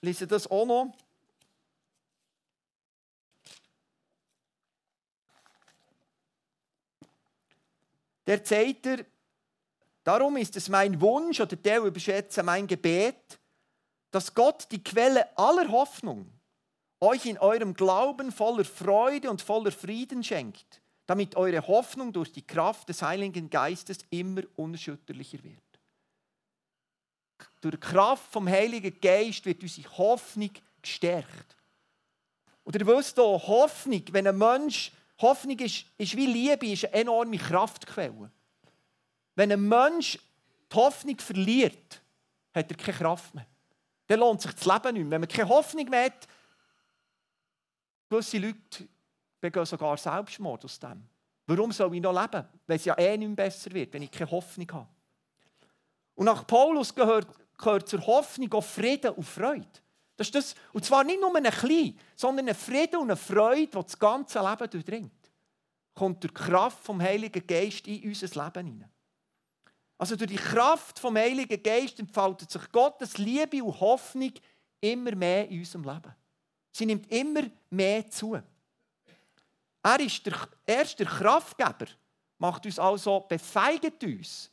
Lese 0.00 0.26
das 0.26 0.50
auch 0.50 0.66
noch. 0.66 0.94
Der 8.26 8.44
sagt 8.44 8.86
er, 8.86 9.06
darum 10.04 10.36
ist 10.36 10.54
es 10.56 10.68
mein 10.68 11.00
Wunsch 11.00 11.40
oder 11.40 11.56
der 11.56 11.80
überschätze 11.80 12.42
mein 12.42 12.66
Gebet, 12.66 13.38
dass 14.10 14.34
Gott 14.34 14.66
die 14.70 14.84
Quelle 14.84 15.36
aller 15.36 15.68
Hoffnung 15.70 16.30
euch 17.00 17.26
in 17.26 17.38
eurem 17.38 17.74
Glauben 17.74 18.32
voller 18.32 18.64
Freude 18.64 19.30
und 19.30 19.40
voller 19.40 19.72
Frieden 19.72 20.22
schenkt, 20.22 20.82
damit 21.06 21.36
eure 21.36 21.66
Hoffnung 21.66 22.12
durch 22.12 22.32
die 22.32 22.46
Kraft 22.46 22.88
des 22.88 23.02
Heiligen 23.02 23.48
Geistes 23.48 23.98
immer 24.10 24.42
unerschütterlicher 24.56 25.42
wird. 25.42 25.67
Durch 27.60 27.74
die 27.74 27.80
Kraft 27.80 28.32
vom 28.32 28.48
Heiligen 28.48 29.00
Geist 29.00 29.44
wird 29.44 29.62
unsere 29.62 29.98
Hoffnung 29.98 30.50
gestärkt. 30.80 31.56
Und 32.64 32.76
ihr 32.76 32.86
wisst 32.86 33.18
auch, 33.18 33.46
Hoffnung, 33.48 34.02
wenn 34.12 34.26
ein 34.26 34.38
Mensch, 34.38 34.92
Hoffnung 35.20 35.58
ist, 35.58 35.86
ist 35.96 36.16
wie 36.16 36.26
Liebe, 36.26 36.66
ist 36.66 36.84
eine 36.86 36.94
enorme 36.94 37.38
Kraftquelle. 37.38 38.30
Wenn 39.34 39.52
ein 39.52 39.68
Mensch 39.68 40.18
die 40.70 40.76
Hoffnung 40.76 41.18
verliert, 41.18 42.02
hat 42.54 42.70
er 42.70 42.76
keine 42.76 42.98
Kraft 42.98 43.34
mehr. 43.34 43.46
Dann 44.06 44.20
lohnt 44.20 44.42
sich 44.42 44.52
das 44.52 44.64
Leben 44.64 44.94
nicht 44.94 45.04
mehr. 45.04 45.10
Wenn 45.12 45.20
man 45.22 45.28
keine 45.28 45.48
Hoffnung 45.48 45.88
mehr 45.88 46.04
hat, 46.06 46.28
Gewisse 48.08 48.38
Leute 48.38 48.88
begehen 49.40 49.66
sogar 49.66 49.96
Selbstmord 49.96 50.64
aus 50.64 50.78
dem. 50.78 51.04
Warum 51.46 51.72
soll 51.72 51.94
ich 51.94 52.00
noch 52.00 52.18
leben, 52.18 52.46
wenn 52.66 52.76
es 52.76 52.84
ja 52.84 52.96
eh 52.98 53.16
nicht 53.16 53.28
mehr 53.28 53.36
besser 53.36 53.70
wird, 53.72 53.92
wenn 53.92 54.02
ich 54.02 54.10
keine 54.10 54.30
Hoffnung 54.30 54.70
habe? 54.72 54.88
Und 56.14 56.24
nach 56.24 56.46
Paulus 56.46 56.94
gehört, 56.94 57.28
gehört 57.58 57.88
zur 57.88 58.06
Hoffnung 58.06 58.52
auch 58.54 58.64
Frieden 58.64 59.10
und 59.12 59.24
Freude. 59.24 59.66
Das 60.16 60.28
ist 60.28 60.34
das, 60.34 60.54
und 60.72 60.84
zwar 60.84 61.04
nicht 61.04 61.20
nur 61.20 61.34
ein 61.36 61.44
klein, 61.44 61.98
sondern 62.16 62.48
ein 62.48 62.54
Frieden 62.54 62.96
und 62.96 63.10
eine 63.10 63.16
Freude, 63.16 63.66
die 63.66 63.82
das 63.82 63.98
ganze 63.98 64.40
Leben 64.40 64.70
durchdringt. 64.70 65.12
Kommt 65.94 66.22
durch 66.22 66.32
die 66.32 66.40
Kraft 66.40 66.82
vom 66.84 67.00
Heiligen 67.00 67.46
Geist 67.46 67.86
in 67.86 68.08
unser 68.08 68.26
Leben 68.26 68.66
hinein. 68.66 68.90
Also 69.96 70.14
durch 70.14 70.30
die 70.30 70.36
Kraft 70.36 70.98
vom 70.98 71.16
Heiligen 71.16 71.62
Geist 71.62 71.98
entfaltet 71.98 72.50
sich 72.50 72.70
Gottes 72.70 73.18
Liebe 73.18 73.62
und 73.62 73.80
Hoffnung 73.80 74.32
immer 74.80 75.14
mehr 75.14 75.48
in 75.48 75.58
unserem 75.58 75.84
Leben. 75.84 76.14
Sie 76.70 76.86
nimmt 76.86 77.10
immer 77.10 77.42
mehr 77.70 78.08
zu. 78.08 78.40
Er 79.82 80.00
ist 80.00 80.24
der 80.26 80.36
erste 80.66 81.04
Kraftgeber, 81.04 81.86
macht 82.38 82.66
uns 82.66 82.78
also, 82.78 83.20
befeigt 83.20 84.02
uns, 84.04 84.50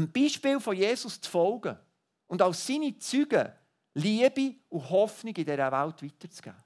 ein 0.00 0.12
Beispiel 0.12 0.60
von 0.60 0.76
Jesus 0.76 1.20
zu 1.20 1.30
folgen 1.30 1.78
und 2.26 2.42
als 2.42 2.66
seine 2.66 2.96
Züge 2.98 3.54
Liebe 3.94 4.54
und 4.68 4.88
Hoffnung 4.88 5.34
in 5.34 5.44
dieser 5.44 5.72
Welt 5.72 6.02
weiterzugeben. 6.02 6.62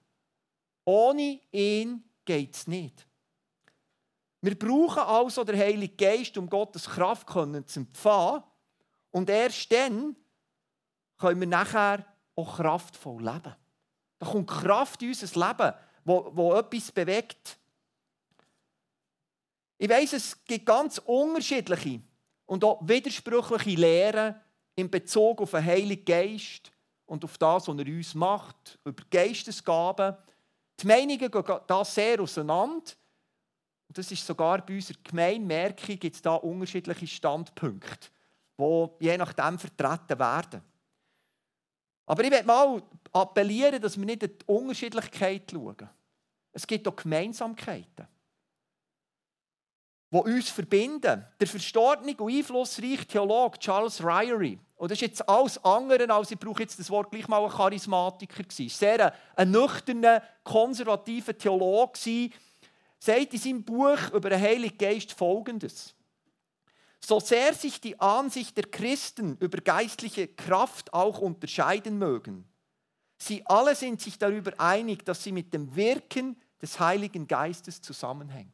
Ohne 0.85 1.41
ihn 1.51 2.05
geht 2.25 2.55
es 2.55 2.67
nicht. 2.67 3.07
Wir 4.43 4.59
brauchen 4.59 5.03
also 5.03 5.43
den 5.43 5.59
Heiligen 5.59 5.97
Geist, 5.97 6.37
um 6.37 6.51
Gottes 6.51 6.85
Kraft 6.85 7.31
zu 7.31 7.81
empfangen. 7.81 8.43
Und 9.11 9.31
erst 9.31 9.73
dann 9.73 10.15
können 11.17 11.41
wir 11.41 11.47
nachher 11.47 12.05
auch 12.37 12.57
kraftvoll 12.57 13.25
leben. 13.25 13.55
Da 14.19 14.27
kommt 14.27 14.51
Kraft 14.51 15.03
in 15.03 15.09
unser 15.09 15.49
Leben, 15.49 15.75
wo, 16.05 16.31
wo 16.35 16.55
etwas 16.55 16.93
bewegt. 16.93 17.57
Ich 19.79 19.89
weiß, 19.89 20.13
es 20.13 20.45
gibt 20.45 20.67
ganz 20.67 20.99
unterschiedliche 20.99 22.03
und 22.47 22.65
auch 22.65 22.81
widersprüchliche 22.87 23.81
Lehren 23.81 24.35
in 24.77 24.91
Bezug 24.91 25.41
auf 25.41 25.53
den 25.53 25.65
Heiligen 25.65 26.05
Geist 26.05 26.73
und 27.07 27.25
auf 27.25 27.39
das, 27.39 27.69
was 27.69 27.79
er 27.79 27.87
uns 27.87 28.15
macht, 28.15 28.79
über 28.85 29.05
Geistesgaben. 29.11 30.17
Die 30.81 30.87
Meinungen 30.87 31.31
gehen 31.31 31.61
da 31.67 31.85
sehr 31.85 32.21
auseinander. 32.21 32.93
Und 33.89 33.99
das 33.99 34.11
ist 34.11 34.27
sogar 34.27 34.65
bei 34.65 34.75
unserer 34.75 34.99
Gemeinmerkung 35.03 35.99
gibt 35.99 36.17
es 36.17 36.23
da 36.23 36.35
unterschiedliche 36.35 37.07
Standpunkte, 37.07 38.09
die 38.59 38.89
je 39.01 39.17
nachdem 39.17 39.59
vertreten 39.59 40.19
werden. 40.19 40.63
Aber 42.07 42.25
ich 42.25 42.31
möchte 42.31 42.47
mal 42.47 42.83
appellieren, 43.13 43.81
dass 43.81 43.99
wir 43.99 44.05
nicht 44.05 44.23
in 44.23 44.39
die 44.39 44.45
Unterschiedlichkeit 44.47 45.51
schauen. 45.51 45.89
Es 46.53 46.67
gibt 46.67 46.87
auch 46.87 46.97
Gemeinsamkeiten, 46.97 48.07
die 50.11 50.17
uns 50.17 50.51
verbinden. 50.51 51.25
Der 51.41 51.47
verstorbene 51.47 52.15
und 52.17 52.33
einflussreiche 52.33 53.07
Theologe 53.07 53.59
Charles 53.59 54.03
Ryrie, 54.03 54.59
und 54.77 54.91
das 54.91 54.99
ist 54.99 55.03
jetzt 55.03 55.29
alles 55.29 55.63
andere, 55.65 56.13
als 56.13 56.31
ich 56.31 56.39
brauche 56.39 56.63
jetzt 56.63 56.79
das 56.79 56.91
Wort 56.91 57.11
gleich 57.11 57.29
mal 57.29 57.43
ein 57.45 57.51
Charismatiker 57.51 58.43
gewesen. 58.43 58.69
Sehr 58.69 59.07
ein, 59.07 59.13
ein 59.37 59.51
nüchterner, 59.51 60.23
konservativer 60.43 61.37
Theologe 61.39 61.99
sagt 62.99 63.33
in 63.33 63.39
seinem 63.39 63.63
Buch 63.65 64.11
über 64.13 64.31
den 64.31 64.41
Heiligen 64.41 64.77
Geist 64.77 65.13
Folgendes. 65.13 65.95
So 67.01 67.21
sehr 67.21 67.55
sich 67.55 67.81
die 67.81 67.99
Ansicht 68.01 68.57
der 68.57 68.65
Christen 68.65 69.37
über 69.39 69.59
geistliche 69.59 70.27
Kraft 70.27 70.93
auch 70.93 71.19
unterscheiden 71.19 71.99
mögen, 71.99 72.49
sie 73.19 73.47
alle 73.47 73.75
sind 73.75 74.01
sich 74.01 74.19
darüber 74.19 74.53
einig, 74.59 75.05
dass 75.05 75.23
sie 75.23 75.33
mit 75.33 75.53
dem 75.55 75.77
Wirken 75.77 76.37
des 76.61 76.81
Heiligen 76.81 77.27
Geistes 77.27 77.81
zusammenhängt. 77.81 78.53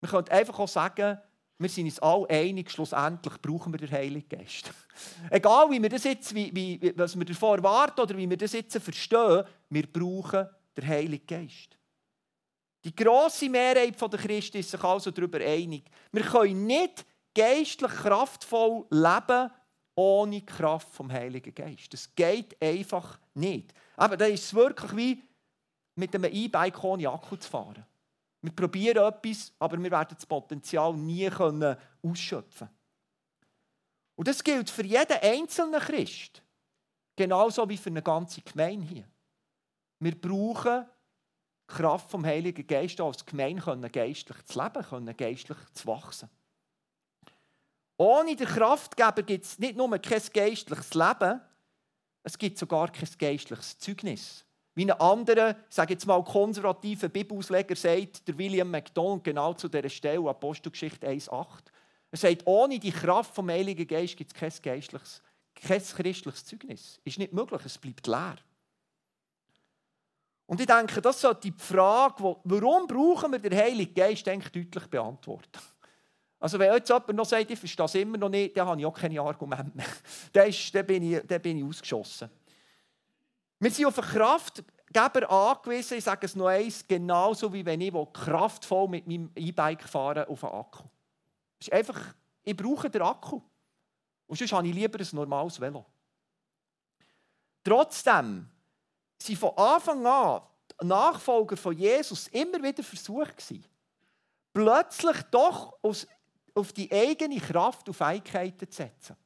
Man 0.00 0.10
könnte 0.10 0.32
einfach 0.32 0.58
auch 0.58 0.68
sagen, 0.68 1.18
wir 1.58 1.68
sind 1.70 1.86
uns 1.86 1.98
alle 2.00 2.28
einig, 2.28 2.70
schlussendlich 2.70 3.40
brauchen 3.40 3.72
wir 3.72 3.78
den 3.78 3.90
Heiligen 3.90 4.28
Geist. 4.28 4.70
Egal, 5.30 5.70
wie 5.70 5.80
wir 5.80 5.88
das 5.88 6.04
jetzt, 6.04 6.34
wie, 6.34 6.92
was 6.96 7.16
wir 7.16 7.24
davon 7.24 7.58
erwarten 7.58 8.00
oder 8.00 8.16
wie 8.16 8.28
wir 8.28 8.36
das 8.36 8.52
jetzt 8.52 8.76
verstehen, 8.78 9.44
wir 9.70 9.86
brauchen 9.86 10.48
den 10.76 10.86
Heiligen 10.86 11.26
Geist. 11.26 11.76
Die 12.84 12.94
grosse 12.94 13.48
Mehrheit 13.48 14.00
der 14.00 14.18
Christen 14.20 14.58
ist 14.58 14.70
sich 14.70 14.84
also 14.84 15.10
darüber 15.10 15.40
einig. 15.40 15.90
Wir 16.12 16.22
können 16.22 16.66
nicht 16.66 17.04
geistlich 17.34 17.90
kraftvoll 17.90 18.86
leben 18.90 19.50
ohne 19.96 20.42
Kraft 20.42 20.94
vom 20.94 21.10
Heiligen 21.10 21.54
Geist. 21.54 21.92
Das 21.92 22.14
geht 22.14 22.60
einfach 22.62 23.18
nicht. 23.34 23.72
Aber 23.96 24.16
da 24.16 24.26
ist 24.26 24.54
wirklich 24.54 24.94
wie 24.96 25.22
mit 25.96 26.14
einem 26.14 26.30
E-Bike 26.32 26.84
ohne 26.84 27.08
Akku 27.08 27.36
zu 27.36 27.48
fahren. 27.48 27.84
Wir 28.46 28.54
probieren 28.54 29.04
etwas, 29.04 29.52
aber 29.58 29.76
wir 29.76 29.90
werden 29.90 30.14
das 30.14 30.24
Potenzial 30.24 30.94
nie 30.94 31.28
können 31.28 31.76
ausschöpfen 32.00 32.68
Und 34.14 34.28
das 34.28 34.44
gilt 34.44 34.70
für 34.70 34.84
jeden 34.84 35.18
einzelnen 35.20 35.80
Christ. 35.80 36.42
Genauso 37.16 37.68
wie 37.68 37.76
für 37.76 37.90
eine 37.90 38.02
ganze 38.02 38.42
Gemeinde 38.42 38.86
hier. 38.86 39.08
Wir 39.98 40.14
brauchen 40.20 40.86
Kraft 41.66 42.08
vom 42.08 42.24
Heiligen 42.24 42.64
Geist 42.64 43.00
als 43.00 43.26
Gemeinde 43.26 43.62
können 43.62 43.90
geistlich 43.90 44.44
zu 44.44 44.62
leben, 44.62 44.84
können 44.84 45.16
geistlich 45.16 45.58
zu 45.72 45.86
wachsen. 45.88 46.30
Ohne 47.96 48.36
den 48.36 48.46
Kraftgeber 48.46 49.24
gibt 49.24 49.44
es 49.44 49.58
nicht 49.58 49.76
nur 49.76 49.90
kein 49.98 50.22
geistliches 50.32 50.94
Leben, 50.94 51.40
es 52.22 52.38
gibt 52.38 52.58
sogar 52.58 52.92
kein 52.92 53.08
geistliches 53.18 53.76
Zeugnis. 53.76 54.45
Wie 54.76 54.84
ein 54.84 55.00
anderer, 55.00 55.56
sage 55.70 55.94
jetzt 55.94 56.06
mal 56.06 56.22
konservativer 56.22 57.08
Bibelausleger 57.08 57.74
sagt, 57.74 58.28
der 58.28 58.36
William 58.36 58.70
MacDonald 58.70 59.24
genau 59.24 59.54
zu 59.54 59.68
dieser 59.68 59.88
Stelle, 59.88 60.28
Apostelgeschichte 60.28 61.08
1,8. 61.08 61.46
Er 62.10 62.18
sagt, 62.18 62.42
ohne 62.46 62.78
die 62.78 62.92
Kraft 62.92 63.34
vom 63.34 63.48
Heiligen 63.48 63.86
Geist 63.86 64.18
gibt 64.18 64.34
es 64.34 64.38
kein 64.38 64.52
geistliches, 64.62 65.22
kein 65.54 65.82
christliches 65.82 66.44
Zeugnis. 66.44 67.00
Ist 67.04 67.18
nicht 67.18 67.32
möglich, 67.32 67.62
es 67.64 67.78
bleibt 67.78 68.06
leer. 68.06 68.36
Und 70.44 70.60
ich 70.60 70.66
denke, 70.66 71.00
das 71.00 71.22
sollte 71.22 71.50
die 71.50 71.54
Frage, 71.56 72.36
warum 72.44 72.86
brauchen 72.86 73.32
wir 73.32 73.38
den 73.38 73.56
Heiligen 73.56 73.94
Geist, 73.94 74.26
denke 74.26 74.50
deutlich 74.50 74.86
beantworten. 74.88 75.58
Also 76.38 76.58
wenn 76.58 76.74
jetzt 76.74 76.90
jemand 76.90 77.14
noch 77.14 77.24
sagt, 77.24 77.50
ich 77.50 77.58
verstehe 77.58 77.86
es 77.86 77.94
immer 77.94 78.18
noch 78.18 78.28
nicht, 78.28 78.54
dann 78.54 78.68
habe 78.68 78.78
ich 78.78 78.86
auch 78.86 78.92
keine 78.92 79.22
Argumente 79.22 79.74
mehr. 79.74 79.86
dann, 80.74 80.86
bin 80.86 81.14
ich, 81.14 81.26
dann 81.26 81.40
bin 81.40 81.56
ich 81.56 81.64
ausgeschossen. 81.64 82.28
Wir 83.58 83.70
sind 83.70 83.86
auf 83.86 83.98
einen 83.98 84.08
Kraftgeber 84.08 85.30
angewiesen, 85.30 85.98
ich 85.98 86.04
sage 86.04 86.26
es 86.26 86.36
noch 86.36 86.48
eins, 86.48 86.86
genauso 86.86 87.52
wie 87.52 87.64
wenn 87.64 87.80
ich 87.80 87.92
kraftvoll 88.12 88.88
mit 88.88 89.06
meinem 89.06 89.30
E-Bike 89.34 89.88
fahre 89.88 90.28
auf 90.28 90.44
einen 90.44 90.54
Akku. 90.54 90.84
ist 91.58 91.72
einfach, 91.72 92.14
ich 92.42 92.56
brauche 92.56 92.90
den 92.90 93.02
Akku. 93.02 93.40
Und 94.26 94.38
sonst 94.38 94.52
habe 94.52 94.66
ich 94.66 94.74
lieber 94.74 94.98
ein 94.98 95.08
normales 95.12 95.60
Velo. 95.60 95.86
Trotzdem 97.64 98.48
waren 99.26 99.36
von 99.36 99.56
Anfang 99.56 100.06
an 100.06 100.42
Nachfolger 100.82 101.56
von 101.56 101.76
Jesus 101.76 102.28
immer 102.28 102.62
wieder 102.62 102.82
versucht 102.82 103.42
plötzlich 104.52 105.22
doch 105.30 105.78
auf 105.82 106.72
die 106.72 106.90
eigene 106.90 107.40
Kraft 107.40 107.88
und 107.88 107.94
Fähigkeiten 107.94 108.70
zu 108.70 108.76
setzen. 108.76 109.16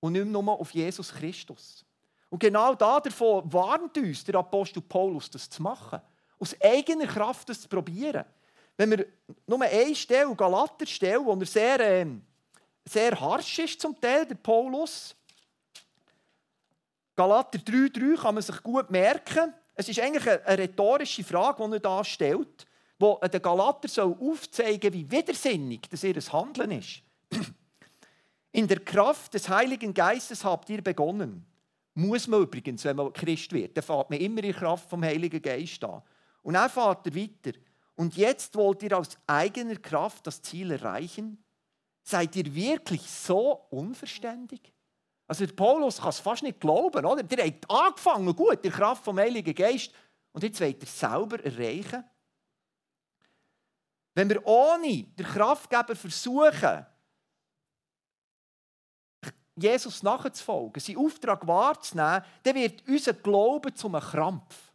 Und 0.00 0.12
nicht 0.12 0.26
nur 0.26 0.48
auf 0.48 0.70
Jesus 0.72 1.12
Christus. 1.12 1.83
Und 2.34 2.40
genau 2.40 2.74
davon 2.74 3.52
warnt 3.52 3.96
uns 3.96 4.24
der 4.24 4.34
Apostel 4.34 4.80
Paulus, 4.80 5.30
das 5.30 5.48
zu 5.48 5.62
machen. 5.62 6.00
Aus 6.40 6.60
eigener 6.60 7.06
Kraft 7.06 7.48
das 7.48 7.60
zu 7.60 7.68
probieren. 7.68 8.24
Wenn 8.76 8.90
wir 8.90 9.06
nur 9.46 9.62
eine 9.62 9.94
Stelle, 9.94 10.34
Galater 10.34 10.84
Stelle, 10.84 11.24
wo 11.24 11.32
er 11.32 11.46
sehr, 11.46 11.78
äh, 11.78 12.06
sehr 12.84 13.20
harsch 13.20 13.60
ist 13.60 13.80
zum 13.80 14.00
Teil, 14.00 14.26
der 14.26 14.34
Paulus. 14.34 15.14
Galater 17.14 17.60
3,3 17.60 18.20
kann 18.20 18.34
man 18.34 18.42
sich 18.42 18.60
gut 18.64 18.90
merken. 18.90 19.54
Es 19.76 19.88
ist 19.88 20.00
eigentlich 20.00 20.28
eine, 20.28 20.58
rhetorische 20.58 21.22
Frage, 21.22 21.64
die 21.64 21.74
er 21.74 21.78
da 21.78 22.02
stellt, 22.02 22.66
wo 22.98 23.16
der 23.18 23.38
Galater 23.38 23.86
soll 23.86 24.16
aufzeigen 24.20 24.92
wie 24.92 25.08
widersinnig 25.08 25.82
das 25.88 26.02
ihr 26.02 26.16
Handeln 26.32 26.72
ist. 26.72 27.00
In 28.50 28.66
der 28.66 28.80
Kraft 28.80 29.34
des 29.34 29.48
Heiligen 29.48 29.94
Geistes 29.94 30.44
habt 30.44 30.68
ihr 30.68 30.82
begonnen. 30.82 31.46
Muss 31.94 32.26
man 32.26 32.42
übrigens, 32.42 32.84
wenn 32.84 32.96
man 32.96 33.12
Christ 33.12 33.52
wird, 33.52 33.76
dann 33.76 33.84
fährt 33.84 34.10
man 34.10 34.18
immer 34.18 34.42
in 34.42 34.52
Kraft 34.52 34.90
vom 34.90 35.02
Heiligen 35.02 35.40
Geist 35.40 35.82
an. 35.84 36.02
Und 36.42 36.54
dann 36.54 36.68
fährt 36.68 37.06
er 37.06 37.14
weiter. 37.14 37.58
Und 37.94 38.16
jetzt 38.16 38.54
wollt 38.56 38.82
ihr 38.82 38.98
aus 38.98 39.16
eigener 39.26 39.76
Kraft 39.76 40.26
das 40.26 40.42
Ziel 40.42 40.72
erreichen? 40.72 41.42
Seid 42.02 42.34
ihr 42.36 42.52
wirklich 42.52 43.02
so 43.02 43.66
unverständig? 43.70 44.72
Also 45.26 45.46
der 45.46 45.54
Paulus 45.54 45.98
kann 45.98 46.10
es 46.10 46.18
fast 46.18 46.42
nicht 46.42 46.60
glauben, 46.60 47.06
oder? 47.06 47.22
Der 47.22 47.46
hat 47.46 47.70
angefangen, 47.70 48.34
gut, 48.34 48.64
in 48.64 48.72
Kraft 48.72 49.04
vom 49.04 49.18
Heiligen 49.18 49.54
Geist, 49.54 49.92
und 50.32 50.42
jetzt 50.42 50.60
wollt 50.60 50.82
ihr 50.82 50.88
selber 50.88 51.42
erreichen? 51.44 52.04
Wenn 54.14 54.28
wir 54.28 54.44
ohne 54.46 55.04
den 55.04 55.26
Kraftgeber 55.26 55.94
versuchen, 55.94 56.86
Jesus 59.56 60.02
nachzufolgen, 60.02 60.80
seinen 60.80 60.98
Auftrag 60.98 61.46
wahrzunehmen, 61.46 62.24
dann 62.42 62.54
wird 62.54 62.86
unser 62.88 63.12
Glaube 63.12 63.72
zu 63.72 63.86
einem 63.86 64.00
Krampf. 64.00 64.72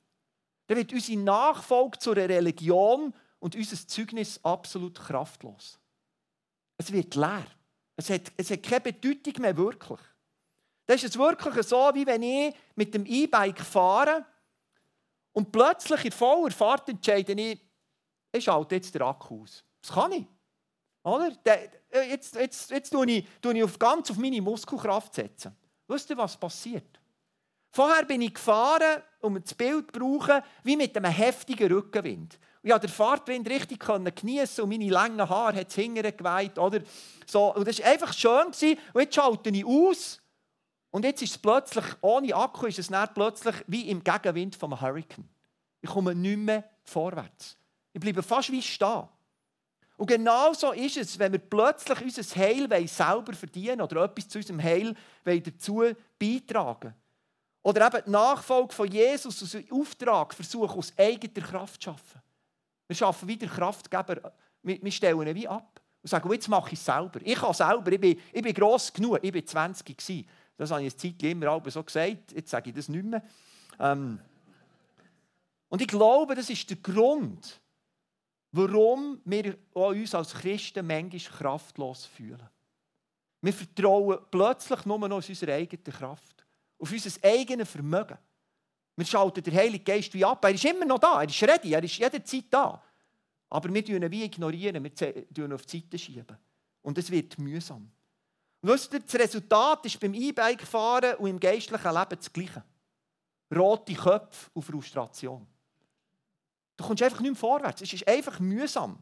Dann 0.68 0.78
wird 0.78 0.94
unsere 0.94 1.20
Nachfolge 1.20 2.00
zu 2.00 2.12
einer 2.12 2.30
Religion 2.30 3.14
und 3.40 3.56
unser 3.56 3.88
Zeugnis 3.88 4.40
absolut 4.44 5.00
kraftlos. 5.00 5.80
Es 6.78 6.92
wird 6.92 7.16
leer. 7.16 7.46
Es 7.96 8.10
hat, 8.10 8.32
es 8.38 8.50
hat 8.50 8.64
keine 8.64 8.82
Bedeutung 8.82 9.42
mehr 9.42 9.58
wirklich. 9.58 10.00
Das 10.86 11.04
ist 11.04 11.10
es 11.10 11.20
wirklich 11.20 11.68
so, 11.68 11.92
wie 11.94 12.06
wenn 12.06 12.24
ich 12.24 12.56
mit 12.76 12.94
dem 12.94 13.06
E-Bike 13.06 13.60
fahre 13.60 14.26
und 15.34 15.52
plötzlich 15.52 16.06
in 16.06 16.12
voller 16.12 16.52
Fahrt 16.52 16.88
entscheide 16.88 17.34
ich, 17.34 17.60
ich 18.32 18.44
schalte 18.44 18.76
jetzt 18.76 18.96
den 18.96 19.02
Akku 19.02 19.44
aus. 19.44 19.64
Das 19.82 19.92
kann 19.92 20.12
ich. 20.14 20.26
Oder? 21.04 21.32
Äh, 21.46 22.10
jetzt, 22.10 22.36
jetzt, 22.36 22.72
jetzt 22.72 22.90
tue 22.92 23.10
ich, 23.10 23.26
tue 23.42 23.58
ich 23.58 23.64
auf, 23.64 23.80
ganz 23.80 24.12
auf 24.12 24.18
meine 24.18 24.42
Muskelkraft 24.42 25.14
setzen. 25.14 25.56
Wisst 25.88 26.10
ihr, 26.10 26.18
was 26.18 26.38
passiert? 26.38 27.00
Vorher 27.72 28.06
bin 28.06 28.22
ich 28.22 28.34
gefahren, 28.34 29.04
um 29.22 29.42
das 29.42 29.54
Bild 29.54 29.92
zu 29.92 30.00
brauchen, 30.00 30.42
wie 30.64 30.76
mit 30.76 30.96
einem 30.98 31.12
heftigen 31.12 31.72
Rückenwind. 31.72 32.40
Ich 32.62 32.72
konnte 32.72 32.88
den 32.88 32.94
Fahrtwind 32.94 33.50
richtig 33.50 33.80
geniessen 33.80 34.62
und 34.62 34.70
meine 34.70 34.90
langen 34.90 35.30
Haare 35.30 35.58
hat 35.58 35.70
es 35.70 35.76
geweiht. 35.76 36.58
Oder? 36.58 36.82
So, 37.26 37.56
und 37.56 37.68
das 37.68 37.80
war 37.80 37.88
einfach 37.88 38.14
schön. 38.14 38.78
Und 38.94 39.02
jetzt 39.02 39.16
schalte 39.16 39.50
ich 39.50 39.66
aus. 39.66 40.22
Und 40.92 41.06
jetzt 41.06 41.22
ist 41.22 41.32
es 41.32 41.38
plötzlich, 41.38 41.86
ohne 42.02 42.36
Akku, 42.36 42.66
ist 42.66 42.80
es 42.80 42.88
dann 42.88 43.14
plötzlich 43.14 43.56
wie 43.68 43.90
im 43.90 44.04
Gegenwind 44.04 44.56
vom 44.56 44.80
Hurricane. 44.80 45.30
Ich 45.82 45.90
komme 45.90 46.14
nicht 46.16 46.38
mehr 46.38 46.70
vorwärts. 46.84 47.56
Ich 47.94 48.02
bleibe 48.02 48.24
fast 48.24 48.52
wie 48.52 48.62
stehen. 48.62 49.08
Und 50.00 50.08
genau 50.08 50.54
so 50.54 50.72
ist 50.72 50.96
es, 50.96 51.20
wenn 51.20 51.34
wir 51.34 51.40
plötzlich 51.40 52.02
unser 52.02 52.24
Heil 52.40 52.88
selber 52.88 53.34
verdienen 53.34 53.82
oder 53.82 54.06
etwas 54.06 54.30
zu 54.30 54.38
unserem 54.38 54.64
Heil 54.64 54.96
dazu 55.26 55.84
beitragen 56.18 56.96
Oder 57.64 57.88
eben 57.88 58.04
die 58.06 58.12
Nachfolge 58.12 58.74
von 58.74 58.90
Jesus, 58.90 59.42
unseren 59.42 59.70
Auftrag 59.70 60.34
versuchen, 60.34 60.78
aus 60.78 60.94
eigener 60.98 61.46
Kraft 61.46 61.84
zu 61.84 61.90
schaffen. 61.90 62.22
Wir 62.88 62.96
schaffen 62.96 63.28
wieder 63.28 63.48
Kraftgeber, 63.48 64.32
wir 64.64 64.92
stellen 64.94 65.28
ihn 65.28 65.36
wie 65.36 65.50
ab 65.50 65.82
und 66.02 66.10
sagen, 66.10 66.32
jetzt 66.32 66.48
mache 66.48 66.72
ich 66.72 66.80
es 66.80 66.86
selber. 66.86 67.20
Ich 67.22 67.36
kann 67.36 67.54
selber, 67.54 67.92
ich 67.92 68.00
bin, 68.00 68.22
ich 68.32 68.42
bin 68.42 68.54
gross 68.54 68.94
genug, 68.94 69.20
ich 69.22 69.34
war 69.34 69.46
20 69.46 69.86
gewesen. 69.86 70.30
Das 70.56 70.72
habe 70.72 70.82
ich 70.82 70.94
eine 70.94 70.96
Zeit 70.96 71.24
immer 71.24 71.62
so 71.70 71.84
gesagt, 71.84 72.32
jetzt 72.34 72.50
sage 72.50 72.70
ich 72.70 72.76
das 72.78 72.88
nicht 72.88 73.04
mehr. 73.04 73.22
Ähm 73.78 74.22
und 75.68 75.82
ich 75.82 75.90
glaube, 75.90 76.36
das 76.36 76.50
ist 76.50 76.70
der 76.70 76.78
Grund, 76.78 77.60
warum 78.52 79.22
wir 79.26 79.58
uns 79.74 80.16
als 80.16 80.34
Christen 80.34 80.86
manchmal 80.86 81.38
kraftlos 81.38 82.06
fühlen. 82.06 82.50
Wir 83.42 83.54
vertrauen 83.54 84.20
plötzlich 84.30 84.86
nur 84.86 85.00
noch 85.00 85.18
auf 85.18 85.30
unsere 85.30 85.54
eigene 85.54 85.84
Kraft, 85.84 86.46
auf 86.78 86.92
unser 86.92 87.24
eigenes 87.24 87.70
Vermögen. 87.70 88.18
Wir 88.96 89.06
schalten 89.06 89.42
den 89.42 89.56
Heiligen 89.56 89.86
Geist 89.86 90.14
wie 90.14 90.26
ab. 90.26 90.44
Er 90.44 90.52
ist 90.52 90.66
immer 90.66 90.86
noch 90.86 91.00
da, 91.00 91.22
er 91.22 91.30
ist 91.30 91.42
ready, 91.44 91.74
er 91.74 91.84
ist 91.84 91.98
jederzeit 91.98 92.46
da. 92.50 92.84
Aber 93.50 93.74
wir 93.74 93.82
ignorieren 93.82 94.04
ihn 94.04 94.12
wie 94.12 94.24
ignorieren, 94.26 94.84
wir 94.84 94.92
schieben 94.92 95.54
auf 95.54 95.66
die 95.66 95.98
Seite. 95.98 96.38
Und 96.82 96.98
es 96.98 97.10
wird 97.10 97.38
mühsam. 97.40 97.90
Wisst 98.62 98.94
ihr, 98.94 99.00
das 99.00 99.16
Resultat 99.16 99.86
ist 99.86 100.00
beim 100.00 100.14
E-Bike-Fahren 100.14 101.16
und 101.16 101.30
im 101.30 101.40
geistlichen 101.40 101.94
Leben 101.94 102.18
das 102.18 102.34
Gleiche. 102.34 102.64
Rote 103.56 103.94
Köpfe 103.94 104.50
und 104.54 104.64
Frustration. 104.64 105.48
Du 106.80 106.86
kommst 106.86 107.04
einfach 107.04 107.20
nicht 107.20 107.32
mehr 107.32 107.36
vorwärts. 107.36 107.82
Es 107.82 107.92
ist 107.92 108.08
einfach 108.08 108.40
mühsam. 108.40 108.98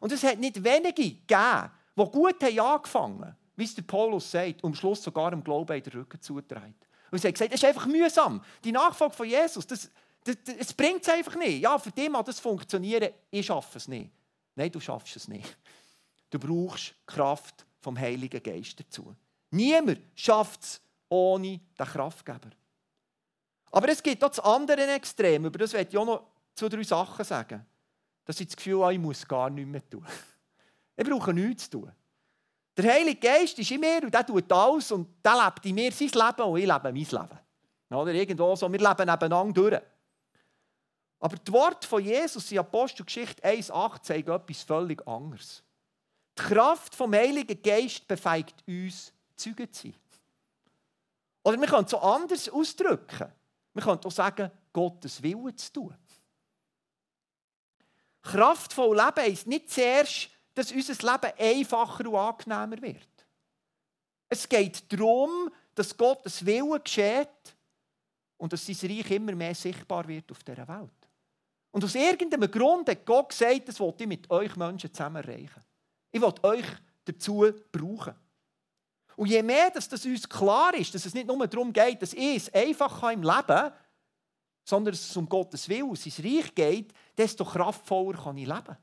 Und 0.00 0.10
es 0.12 0.22
hat 0.22 0.38
nicht 0.38 0.64
wenige 0.64 0.94
gegeben, 0.94 1.70
die 1.94 2.04
gut 2.04 2.42
haben 2.42 2.58
angefangen 2.58 3.22
haben, 3.22 3.36
wie 3.54 3.64
es 3.64 3.74
der 3.74 3.82
Paulus 3.82 4.30
sagt, 4.30 4.64
und 4.64 4.70
am 4.70 4.74
Schluss 4.74 5.02
sogar 5.02 5.30
im 5.34 5.44
Glauben 5.44 5.82
den 5.82 5.92
Rücken 5.92 6.22
zutragen. 6.22 6.74
Und 7.10 7.18
sie 7.18 7.28
haben 7.28 7.34
gesagt, 7.34 7.52
es 7.52 7.62
ist 7.62 7.68
einfach 7.68 7.84
mühsam. 7.84 8.42
Die 8.64 8.72
Nachfolge 8.72 9.14
von 9.14 9.28
Jesus, 9.28 9.66
das, 9.66 9.90
es 10.24 10.72
bringt 10.72 11.02
es 11.02 11.08
einfach 11.10 11.36
nicht. 11.36 11.60
Ja, 11.60 11.78
für 11.78 11.90
dich 11.90 12.08
mag 12.08 12.24
das 12.24 12.40
funktionieren, 12.40 13.10
ich 13.30 13.44
schaffe 13.44 13.76
es 13.76 13.88
nicht. 13.88 14.10
Nein, 14.54 14.72
du 14.72 14.80
schaffst 14.80 15.14
es 15.14 15.28
nicht. 15.28 15.54
Du 16.30 16.38
brauchst 16.38 16.94
Kraft 17.04 17.66
vom 17.78 17.98
Heiligen 17.98 18.42
Geist 18.42 18.80
dazu. 18.80 19.14
Niemand 19.50 20.00
schafft 20.14 20.62
es 20.62 20.80
ohne 21.10 21.60
den 21.78 21.86
Kraftgeber. 21.86 22.52
Aber 23.70 23.88
es 23.90 24.02
gibt 24.02 24.24
auch 24.24 24.30
das 24.30 24.40
andere 24.40 24.86
Extrem, 24.94 25.44
über 25.44 25.58
das 25.58 25.74
ich 25.74 25.98
auch 25.98 26.06
noch 26.06 26.37
zwei, 26.58 26.68
drei 26.68 26.82
Sachen 26.82 27.24
sagen. 27.24 27.64
Dass 28.24 28.40
ich 28.40 28.46
das 28.46 28.56
Gefühl 28.56 28.82
habe, 28.82 28.94
ich 28.94 28.98
muss 28.98 29.26
gar 29.26 29.48
nichts 29.50 29.70
mehr 29.70 29.88
tun. 29.88 30.04
Ich 31.00 31.08
brauche 31.08 31.32
nichts 31.32 31.70
zu 31.70 31.78
tun. 31.78 31.92
Der 32.76 32.92
Heilige 32.92 33.20
Geist 33.20 33.56
ist 33.56 33.70
in 33.70 33.78
mir 33.78 34.02
und 34.02 34.12
der 34.12 34.26
tut 34.26 34.50
alles 34.50 34.90
und 34.90 35.24
der 35.24 35.44
lebt 35.44 35.64
in 35.64 35.74
mir 35.76 35.92
sein 35.92 36.08
Leben 36.08 36.42
und 36.42 36.58
ich 36.58 36.66
lebe 36.66 36.82
mein 36.82 36.94
Leben. 36.94 37.38
Oder 37.90 38.12
irgendwo 38.14 38.56
so, 38.56 38.70
wir 38.70 38.80
leben 38.80 39.06
nebeneinander 39.06 39.52
durch. 39.52 39.80
Aber 41.20 41.36
das 41.36 41.52
Wort 41.52 41.84
von 41.84 42.02
Jesus 42.02 42.50
in 42.50 42.58
Apostelgeschichte 42.58 43.42
1,8 43.42 44.02
zeigt 44.02 44.28
etwas 44.28 44.62
völlig 44.62 45.06
anderes. 45.06 45.62
Die 46.36 46.42
Kraft 46.42 46.94
vom 46.94 47.12
Heiligen 47.14 47.62
Geist 47.62 48.06
befeigt 48.06 48.62
uns, 48.66 49.12
Zeugen 49.36 49.72
zu 49.72 49.88
sein. 49.88 49.94
Oder 51.44 51.60
wir 51.60 51.66
können 51.68 51.84
es 51.84 51.92
so 51.92 51.98
anders 51.98 52.48
ausdrücken. 52.48 53.32
Wir 53.72 53.82
können 53.82 54.00
auch 54.04 54.10
sagen, 54.10 54.50
Gottes 54.72 55.22
Willen 55.22 55.56
zu 55.56 55.72
tun. 55.72 55.94
Kraftvoll 58.30 58.96
Leben 58.96 59.16
heisst 59.16 59.46
nicht 59.46 59.70
zuerst, 59.70 60.28
dass 60.54 60.72
unser 60.72 60.92
Leben 60.92 61.32
einfacher 61.38 62.06
und 62.06 62.14
angenehmer 62.14 62.82
wird. 62.82 63.26
Es 64.28 64.46
geht 64.46 64.92
darum, 64.92 65.50
dass 65.74 65.96
Gottes 65.96 66.44
Willen 66.44 66.82
geschieht 66.82 67.28
und 68.36 68.52
dass 68.52 68.66
sein 68.66 68.90
Reich 68.90 69.10
immer 69.10 69.34
mehr 69.34 69.54
sichtbar 69.54 70.06
wird 70.06 70.30
auf 70.30 70.44
dieser 70.44 70.68
Welt. 70.68 70.90
Und 71.70 71.84
aus 71.84 71.94
irgendeinem 71.94 72.50
Grund 72.50 72.88
hat 72.88 73.06
Gott 73.06 73.30
gesagt, 73.30 73.68
das 73.68 73.80
will 73.80 73.94
ich 73.98 74.06
mit 74.06 74.30
euch 74.30 74.56
Menschen 74.56 74.92
zusammen 74.92 75.22
erreichen. 75.22 75.64
Ich 76.10 76.20
will 76.20 76.34
euch 76.42 76.66
dazu 77.04 77.50
brauchen. 77.72 78.14
Und 79.16 79.28
je 79.28 79.42
mehr 79.42 79.70
dass 79.70 79.88
das 79.88 80.04
uns 80.04 80.28
klar 80.28 80.74
ist, 80.74 80.94
dass 80.94 81.06
es 81.06 81.14
nicht 81.14 81.26
nur 81.26 81.46
darum 81.46 81.72
geht, 81.72 82.02
dass 82.02 82.12
ich 82.12 82.36
es 82.36 82.52
einfach 82.52 83.10
im 83.10 83.22
Leben 83.22 83.46
kann, 83.46 83.72
sondern 84.68 84.92
dass 84.92 85.08
es 85.08 85.16
um 85.16 85.26
Gottes 85.26 85.66
Willen, 85.66 85.96
sein 85.96 86.12
Reich 86.22 86.54
geht, 86.54 86.92
desto 87.16 87.42
kraftvoller 87.42 88.22
kann 88.22 88.36
ich 88.36 88.46
leben. 88.46 88.76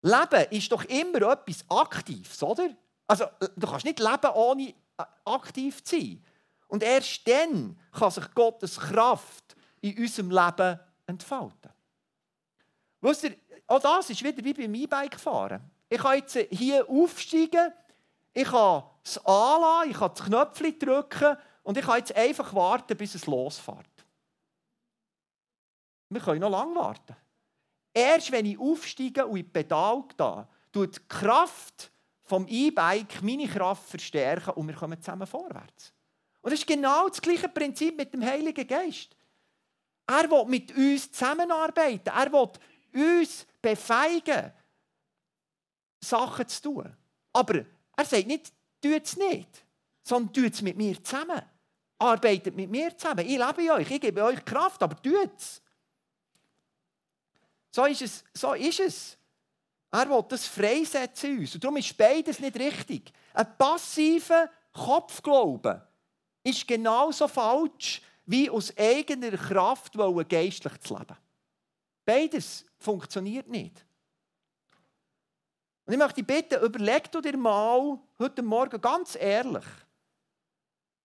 Leben 0.00 0.50
ist 0.52 0.72
doch 0.72 0.84
immer 0.84 1.32
etwas 1.32 1.64
Aktives, 1.68 2.42
oder? 2.42 2.70
Also, 3.06 3.26
du 3.54 3.66
kannst 3.66 3.84
nicht 3.84 3.98
leben, 3.98 4.30
ohne 4.34 4.68
äh, 4.68 5.04
aktiv 5.26 5.84
zu 5.84 5.96
sein. 6.00 6.24
Und 6.66 6.82
erst 6.82 7.28
dann 7.28 7.78
kann 7.92 8.10
sich 8.10 8.34
Gottes 8.34 8.78
Kraft 8.78 9.54
in 9.82 9.98
unserem 9.98 10.30
Leben 10.30 10.80
entfalten. 11.06 11.72
Wisst 13.02 13.24
ihr, 13.24 13.36
auch 13.66 13.80
das 13.80 14.08
ist 14.08 14.24
wieder 14.24 14.42
wie 14.42 14.54
beim 14.54 14.74
E-Bike 14.74 15.20
fahren. 15.20 15.70
Ich 15.90 16.00
kann 16.00 16.16
jetzt 16.16 16.38
hier 16.50 16.88
aufsteigen, 16.88 17.70
ich 18.32 18.48
kann 18.48 18.82
es 19.04 19.18
anlassen, 19.26 19.90
ich 19.90 19.98
kann 19.98 20.10
das 20.14 20.24
Knöpfchen 20.24 20.78
drücken 20.78 21.36
und 21.64 21.76
ich 21.76 21.84
kann 21.84 21.98
jetzt 21.98 22.16
einfach 22.16 22.54
warten, 22.54 22.96
bis 22.96 23.14
es 23.14 23.26
losfährt. 23.26 23.95
Wir 26.08 26.20
können 26.20 26.40
noch 26.40 26.50
lange 26.50 26.74
warten. 26.74 27.16
Erst 27.92 28.30
wenn 28.30 28.46
ich 28.46 28.58
aufsteige 28.58 29.26
und 29.26 29.38
in 29.38 29.44
die 29.44 29.50
Pedal 29.50 30.04
gehe, 30.16 30.46
tut 30.72 30.96
die 30.96 31.08
Kraft 31.08 31.90
vom 32.24 32.46
E-Bike 32.48 33.22
meine 33.22 33.48
Kraft 33.48 33.88
verstärken 33.88 34.50
und 34.50 34.68
wir 34.68 34.74
kommen 34.74 35.00
zusammen 35.00 35.26
vorwärts. 35.26 35.92
Und 36.42 36.52
das 36.52 36.60
ist 36.60 36.66
genau 36.66 37.08
das 37.08 37.20
gleiche 37.20 37.48
Prinzip 37.48 37.96
mit 37.96 38.12
dem 38.12 38.24
Heiligen 38.24 38.66
Geist. 38.66 39.16
Er 40.06 40.30
will 40.30 40.44
mit 40.46 40.76
uns 40.76 41.10
zusammenarbeiten. 41.10 42.12
Er 42.14 42.32
will 42.32 42.50
uns 42.94 43.46
befeigen, 43.60 44.52
Sachen 46.00 46.46
zu 46.46 46.62
tun. 46.62 46.96
Aber 47.32 47.64
er 47.96 48.04
sagt 48.04 48.26
nicht, 48.26 48.52
tut 48.80 49.02
es 49.02 49.16
nicht, 49.16 49.64
sondern 50.02 50.32
tut 50.32 50.52
es 50.52 50.62
mit 50.62 50.76
mir 50.76 51.02
zusammen. 51.02 51.42
Arbeitet 51.98 52.54
mit 52.54 52.70
mir 52.70 52.96
zusammen. 52.96 53.26
Ich 53.26 53.38
lebe 53.38 53.72
euch, 53.72 53.90
ich 53.90 54.00
gebe 54.00 54.22
euch 54.22 54.44
Kraft, 54.44 54.82
aber 54.82 55.00
tut 55.02 55.30
es. 55.36 55.60
So 57.70 57.84
ist 57.84 58.02
es. 58.02 58.24
So 58.32 58.54
ist 58.54 58.80
es. 58.80 59.18
Er 59.90 60.08
will 60.10 60.24
das 60.28 60.46
freisetzen 60.46 61.38
uns. 61.38 61.54
Und 61.54 61.64
darum 61.64 61.76
ist 61.76 61.96
beides 61.96 62.38
nicht 62.38 62.56
richtig. 62.56 63.12
Ein 63.34 63.56
passiver 63.56 64.50
Kopfglauben 64.72 65.80
ist 66.42 66.66
genauso 66.66 67.28
falsch 67.28 68.02
wie 68.26 68.50
aus 68.50 68.76
eigener 68.76 69.36
Kraft 69.36 69.94
geistlich 70.28 70.80
zu 70.80 70.96
leben. 70.96 71.16
Beides 72.04 72.64
funktioniert 72.78 73.48
nicht. 73.48 73.84
Und 75.86 75.92
ich 75.92 75.98
möchte 75.98 76.22
dich 76.22 76.26
bitten, 76.26 76.64
überleg 76.64 77.10
dir 77.10 77.36
mal 77.36 77.98
heute 78.18 78.42
Morgen 78.42 78.80
ganz 78.80 79.14
ehrlich, 79.14 79.64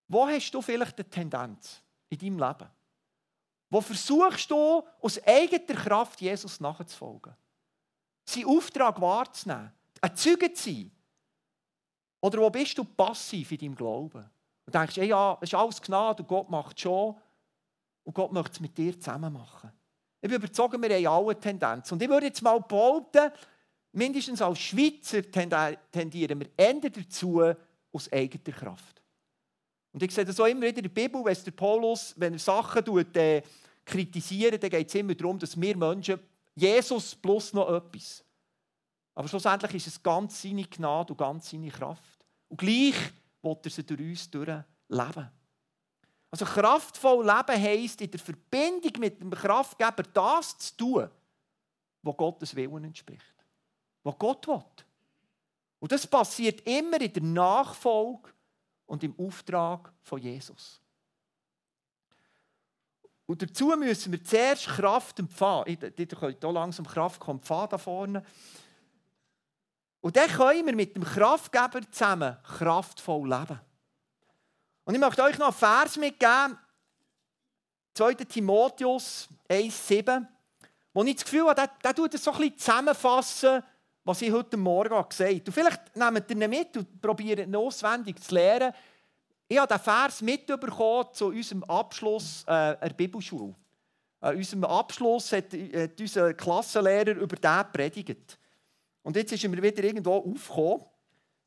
wo 0.08 0.28
hast 0.28 0.52
du 0.52 0.62
vielleicht 0.62 0.98
eine 1.00 1.10
Tendenz 1.10 1.82
in 2.10 2.18
deinem 2.18 2.40
Leben? 2.40 2.70
Wo 3.72 3.80
versuchst 3.80 4.52
du, 4.52 4.84
aus 5.00 5.26
eigener 5.26 5.82
Kraft 5.82 6.20
Jesus 6.20 6.60
nachzufolgen? 6.60 7.34
Seinen 8.26 8.46
Auftrag 8.46 9.00
wahrzunehmen, 9.00 9.72
ein 10.02 10.16
Zeuge 10.16 10.54
zu 10.54 10.70
sein? 10.70 10.92
Oder 12.20 12.40
wo 12.40 12.50
bist 12.50 12.78
du 12.78 12.84
passiv 12.84 13.50
in 13.54 13.58
deinem 13.58 13.76
Glauben? 13.76 14.30
Und 14.66 14.76
denkst, 14.76 14.98
hey, 14.98 15.08
ja, 15.08 15.38
es 15.42 15.50
ist 15.50 15.56
alles 15.56 15.82
Gnade 15.82 16.22
und 16.22 16.28
Gott 16.28 16.50
macht 16.50 16.80
schon. 16.80 17.16
Und 18.04 18.14
Gott 18.14 18.34
möchte 18.34 18.52
es 18.52 18.60
mit 18.60 18.78
dir 18.78 19.00
zusammen 19.00 19.32
machen. 19.32 19.72
Ich 20.22 20.30
bin 20.30 20.38
überzeugt, 20.38 20.80
wir 20.80 20.96
haben 20.96 21.08
alle 21.08 21.40
Tendenzen. 21.40 21.94
Und 21.96 22.02
ich 22.04 22.10
würde 22.10 22.26
jetzt 22.26 22.42
mal 22.42 22.60
behaupten, 22.60 23.32
mindestens 23.94 24.42
als 24.42 24.60
Schweizer 24.60 25.22
tendieren 25.92 26.40
wir 26.42 26.50
eher 26.58 26.74
dazu, 26.74 27.42
aus 27.94 28.12
eigener 28.12 28.56
Kraft. 28.56 29.01
Und 29.94 30.04
ich 30.04 30.12
sehe 30.12 30.26
das 30.26 30.40
auch 30.40 30.46
immer 30.46 30.62
wieder 30.62 30.78
in 30.78 30.84
der 30.84 30.90
Bibel, 30.90 31.24
wenn 31.24 31.44
der 31.44 31.52
Paulus, 31.52 32.14
wenn 32.18 32.34
er 32.34 32.40
Sachen 32.40 32.84
tut, 32.86 33.16
äh, 33.18 33.42
kritisieren, 33.86 34.60
dann 34.60 34.70
geht 34.70 34.88
es 34.88 34.96
immer 34.96 35.16
darum, 35.16 35.38
dass 35.38 35.60
wir 35.60 35.78
Menschen 35.78 36.20
Jesus 36.56 37.16
plus 37.16 37.54
noch 37.54 37.70
etwas. 37.74 38.24
Aber 39.14 39.28
schlussendlich 39.28 39.76
ist 39.76 39.88
es 39.88 40.04
ganz 40.04 40.42
seine 40.42 40.64
Gnade 40.64 41.12
und 41.12 41.18
ganz 41.18 41.50
seine 41.50 41.70
Kraft. 41.70 42.26
Und 42.48 42.58
gleich 42.58 42.96
wird 43.42 43.66
er 43.66 43.72
sie 43.72 43.84
durch 43.84 44.00
uns 44.00 44.30
durchleben. 44.30 45.30
Also 46.30 46.46
kraftvoll 46.46 47.26
leben 47.26 47.62
heisst, 47.62 48.00
in 48.00 48.10
der 48.10 48.20
Verbindung 48.20 48.94
mit 49.00 49.20
dem 49.20 49.32
Kraftgeber 49.32 50.04
das 50.14 50.58
zu 50.58 50.78
tun, 50.78 51.10
was 52.02 52.18
Gottes 52.18 52.56
Willen 52.56 52.86
entspricht. 52.86 53.36
Was 54.04 54.18
Gott 54.18 54.48
will. 54.48 54.64
Und 55.80 55.92
das 55.92 56.08
passiert 56.08 56.62
immer 56.62 57.02
in 57.02 57.12
der 57.12 57.24
Nachfolge 57.24 58.30
und 58.92 59.06
im 59.06 59.18
Auftrag 59.18 59.94
von 60.02 60.20
Jesus. 60.20 60.82
Und 63.26 63.42
dazu 63.42 63.68
müssen 63.78 64.12
wir 64.12 64.22
zuerst 64.22 64.68
Kraft 64.68 65.18
empfangen. 65.18 65.66
Ihr 65.68 66.08
könnt 66.08 66.42
hier 66.42 66.52
langsam 66.52 66.86
Kraft 66.86 67.22
kommen, 67.22 67.40
da 67.48 67.78
vorne. 67.78 68.22
Und 70.02 70.18
dann 70.18 70.28
können 70.28 70.66
wir 70.66 70.76
mit 70.76 70.94
dem 70.94 71.06
Kraftgeber 71.06 71.90
zusammen 71.90 72.36
kraftvoll 72.44 73.30
leben. 73.30 73.62
Und 74.84 74.96
ich 74.96 75.00
möchte 75.00 75.24
euch 75.24 75.38
noch 75.38 75.48
einen 75.48 75.56
Vers 75.56 75.96
mitgeben, 75.96 76.60
2. 77.94 78.16
Timotheus 78.16 79.30
1,7, 79.50 80.28
wo 80.94 81.04
ich 81.06 81.16
das 81.16 81.24
Gefühl 81.24 81.48
habe, 81.48 81.56
der, 81.56 81.72
der 81.82 81.96
tut 81.96 82.14
das 82.14 82.26
so 82.26 82.32
ein 82.34 82.40
bisschen 82.40 82.58
zusammenfassen, 82.58 83.64
was 84.04 84.22
ich 84.22 84.32
heute 84.32 84.58
Morgen 84.58 85.04
gesagt 85.10 85.30
habe. 85.30 85.44
Und 85.46 85.52
vielleicht 85.52 85.96
nehmt 85.96 86.30
ihr 86.30 86.42
ihn 86.42 86.50
mit 86.50 86.78
und 86.78 87.02
probiert 87.02 87.40
ihn 87.40 87.56
auswendig 87.56 88.22
zu 88.22 88.34
lernen. 88.34 88.74
Ich 89.48 89.58
habe 89.58 89.68
diesen 89.68 89.84
Vers 89.84 90.22
mitbekommen 90.22 91.08
zu 91.14 91.28
unserem 91.28 91.64
Abschluss 91.66 92.44
äh, 92.44 92.78
der 92.78 92.94
Bibelschule. 92.96 93.54
An 94.22 94.38
unserem 94.38 94.64
Abschluss 94.66 95.32
hat, 95.32 95.54
hat 95.54 96.00
unser 96.00 96.34
Klassenlehrer 96.34 97.12
über 97.12 97.36
den 97.36 97.72
predigt. 97.72 98.40
Und 99.04 99.16
jetzt 99.16 99.32
ist 99.32 99.44
mir 99.44 99.62
wieder 99.62 99.84
irgendwo 99.84 100.18
aufgekommen. 100.18 100.86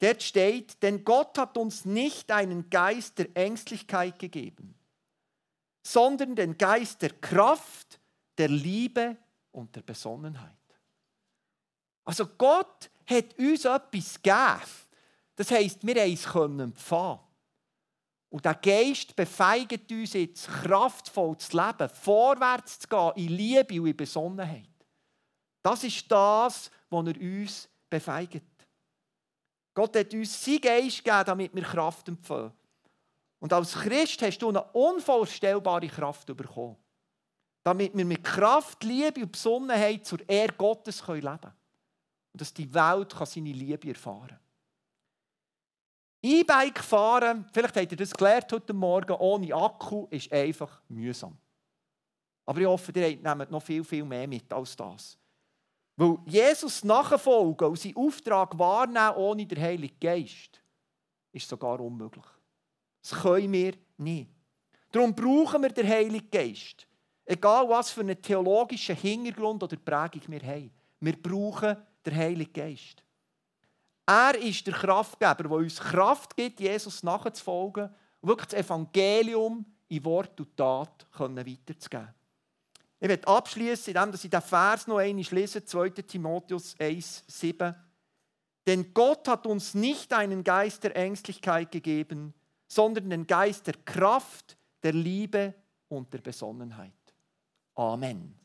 Dort 0.01 0.23
steht, 0.23 0.83
denn 0.83 1.05
Gott 1.05 1.39
hat 1.39 1.57
uns 1.57 1.85
nicht 1.85 2.31
einen 2.31 2.69
Geist 2.69 3.19
der 3.19 3.35
Ängstlichkeit 3.35 4.19
gegeben, 4.19 4.75
sondern 5.83 6.35
den 6.35 6.59
Geist 6.59 7.01
der 7.01 7.11
Kraft, 7.11 8.01
der 8.37 8.49
Liebe 8.49 9.17
und 9.53 9.75
der 9.77 9.83
Besonnenheit. 9.83 10.64
Also 12.05 12.27
Gott 12.27 12.91
hat 13.07 13.39
uns 13.39 13.65
etwas 13.65 14.23
gegeben. 14.23 14.61
Das 15.37 15.51
heisst, 15.51 15.85
wir 15.87 15.95
können 15.95 16.61
es 16.61 16.65
empfangen. 16.65 17.21
Und 18.31 18.45
der 18.45 18.55
Geist 18.55 19.15
befeigt 19.15 19.91
uns 19.91 20.13
jetzt, 20.13 20.49
kraftvoll 20.49 21.37
zu 21.39 21.57
leben, 21.57 21.89
vorwärts 21.89 22.81
zu 22.81 22.89
gehen, 22.89 23.13
in 23.17 23.29
Liebe 23.29 23.81
und 23.81 23.89
in 23.89 23.97
Besonnenheit. 23.97 24.69
Das 25.63 25.85
ist 25.85 26.11
das, 26.11 26.71
was 26.91 27.07
er 27.07 27.21
uns 27.21 27.69
befeigt. 27.89 28.43
Gott 29.73 29.97
hat 29.97 30.13
uns 30.13 30.45
seinen 30.45 30.61
Geist 30.61 30.99
gegeben, 30.99 31.25
damit 31.27 31.55
wir 31.55 31.63
Kraft 31.63 32.09
empfangen. 32.09 32.53
Und 33.39 33.53
als 33.53 33.75
Christ 33.75 34.23
hast 34.23 34.39
du 34.39 34.49
eine 34.49 34.63
unvorstellbare 34.73 35.89
Kraft 35.89 36.27
bekommen. 36.27 36.77
damit 37.65 37.97
wir 37.97 38.05
mit 38.05 38.23
Kraft, 38.23 38.85
Liebe 38.85 39.23
und 39.23 39.33
Besonnenheit 39.33 40.05
zur 40.05 40.29
Ehre 40.29 40.53
Gottes 40.53 41.03
leben 41.09 41.23
können. 41.23 41.53
Und 42.35 42.41
dass 42.41 42.53
die 42.53 42.75
Welt 42.75 43.15
seine 43.25 43.53
Liebe 43.53 43.89
erfahren 43.89 44.29
kann. 44.29 44.39
E-Bike 46.21 46.83
fahren, 46.83 47.47
vielleicht 47.53 47.77
habt 47.77 47.93
ihr 47.93 47.97
das 47.97 48.11
gelernt 48.11 48.51
heute 48.51 48.73
Morgen, 48.73 49.13
ohne 49.13 49.55
Akku 49.55 50.09
ist 50.11 50.33
einfach 50.33 50.83
mühsam. 50.89 51.39
Aber 52.45 52.61
ich 52.61 52.67
hoffe, 52.67 52.93
ihr 52.95 53.17
nehmt 53.17 53.51
noch 53.51 53.63
viel, 53.63 53.85
viel 53.85 54.05
mehr 54.05 54.27
mit 54.27 54.53
als 54.53 54.75
das. 54.75 55.17
Weil 55.97 56.19
Jesus 56.27 56.83
nachfolgen 56.83 57.69
und 57.69 57.79
seinen 57.79 57.97
Auftrag 57.97 58.59
wahrnehmen 58.59 59.17
ohne 59.17 59.47
den 59.47 59.61
Heiligen 59.61 59.99
Geist 60.01 60.61
ist 61.31 61.49
sogar 61.49 61.79
unmöglich. 61.79 62.27
Das 63.01 63.13
können 63.21 63.53
wir 63.53 63.75
nicht. 63.99 64.29
Darum 64.91 65.15
brauchen 65.15 65.63
wir 65.63 65.71
den 65.71 65.89
Heiligen 65.89 66.31
Geist. 66.31 66.87
Egal 67.25 67.69
was 67.69 67.91
für 67.91 68.01
einen 68.01 68.21
theologischen 68.21 68.97
Hintergrund 68.97 69.63
oder 69.63 69.77
Prägung 69.77 70.23
wir 70.27 70.43
haben. 70.43 70.73
Wir 71.01 71.21
brauchen 71.21 71.77
den 72.07 72.17
Heiligen 72.17 72.53
Geist. 72.53 73.03
Er 74.07 74.39
ist 74.39 74.67
der 74.67 74.75
Kraftgeber, 74.75 75.35
der 75.35 75.51
uns 75.51 75.81
Kraft 75.81 76.37
gibt, 76.37 76.61
Jesus 76.61 77.03
nachzufolgen 77.03 77.89
und 78.21 78.29
wirklich 78.29 78.49
das 78.49 78.61
Evangelium 78.65 79.65
in 79.89 80.05
Wort 80.05 80.39
und 80.41 80.57
Tat 80.57 81.07
weiterzugeben. 81.19 82.15
Ich 83.01 83.09
werde 83.09 83.27
abschließen, 83.27 83.95
indem 83.95 84.15
ich 84.15 84.21
diesen 84.21 84.41
Vers 84.43 84.87
noch 84.87 84.99
einmal 84.99 85.25
lese, 85.31 85.65
2. 85.65 85.91
Timotheus 85.91 86.75
1, 86.79 87.25
7. 87.27 87.75
Denn 88.67 88.95
Gott 88.95 89.29
hat 89.29 89.47
uns 89.47 89.75
nicht 89.75 90.13
einen 90.13 90.43
Geist 90.43 90.85
der 90.85 90.97
Ängstlichkeit 90.97 91.71
gegeben, 91.71 92.33
sondern 92.67 93.11
den 93.11 93.27
Geist 93.27 93.67
der 93.67 93.75
Kraft, 93.85 94.57
der 94.83 94.95
Liebe 94.95 95.55
und 95.89 96.13
der 96.13 96.19
Besonnenheit. 96.19 96.93
Amen. 97.75 98.44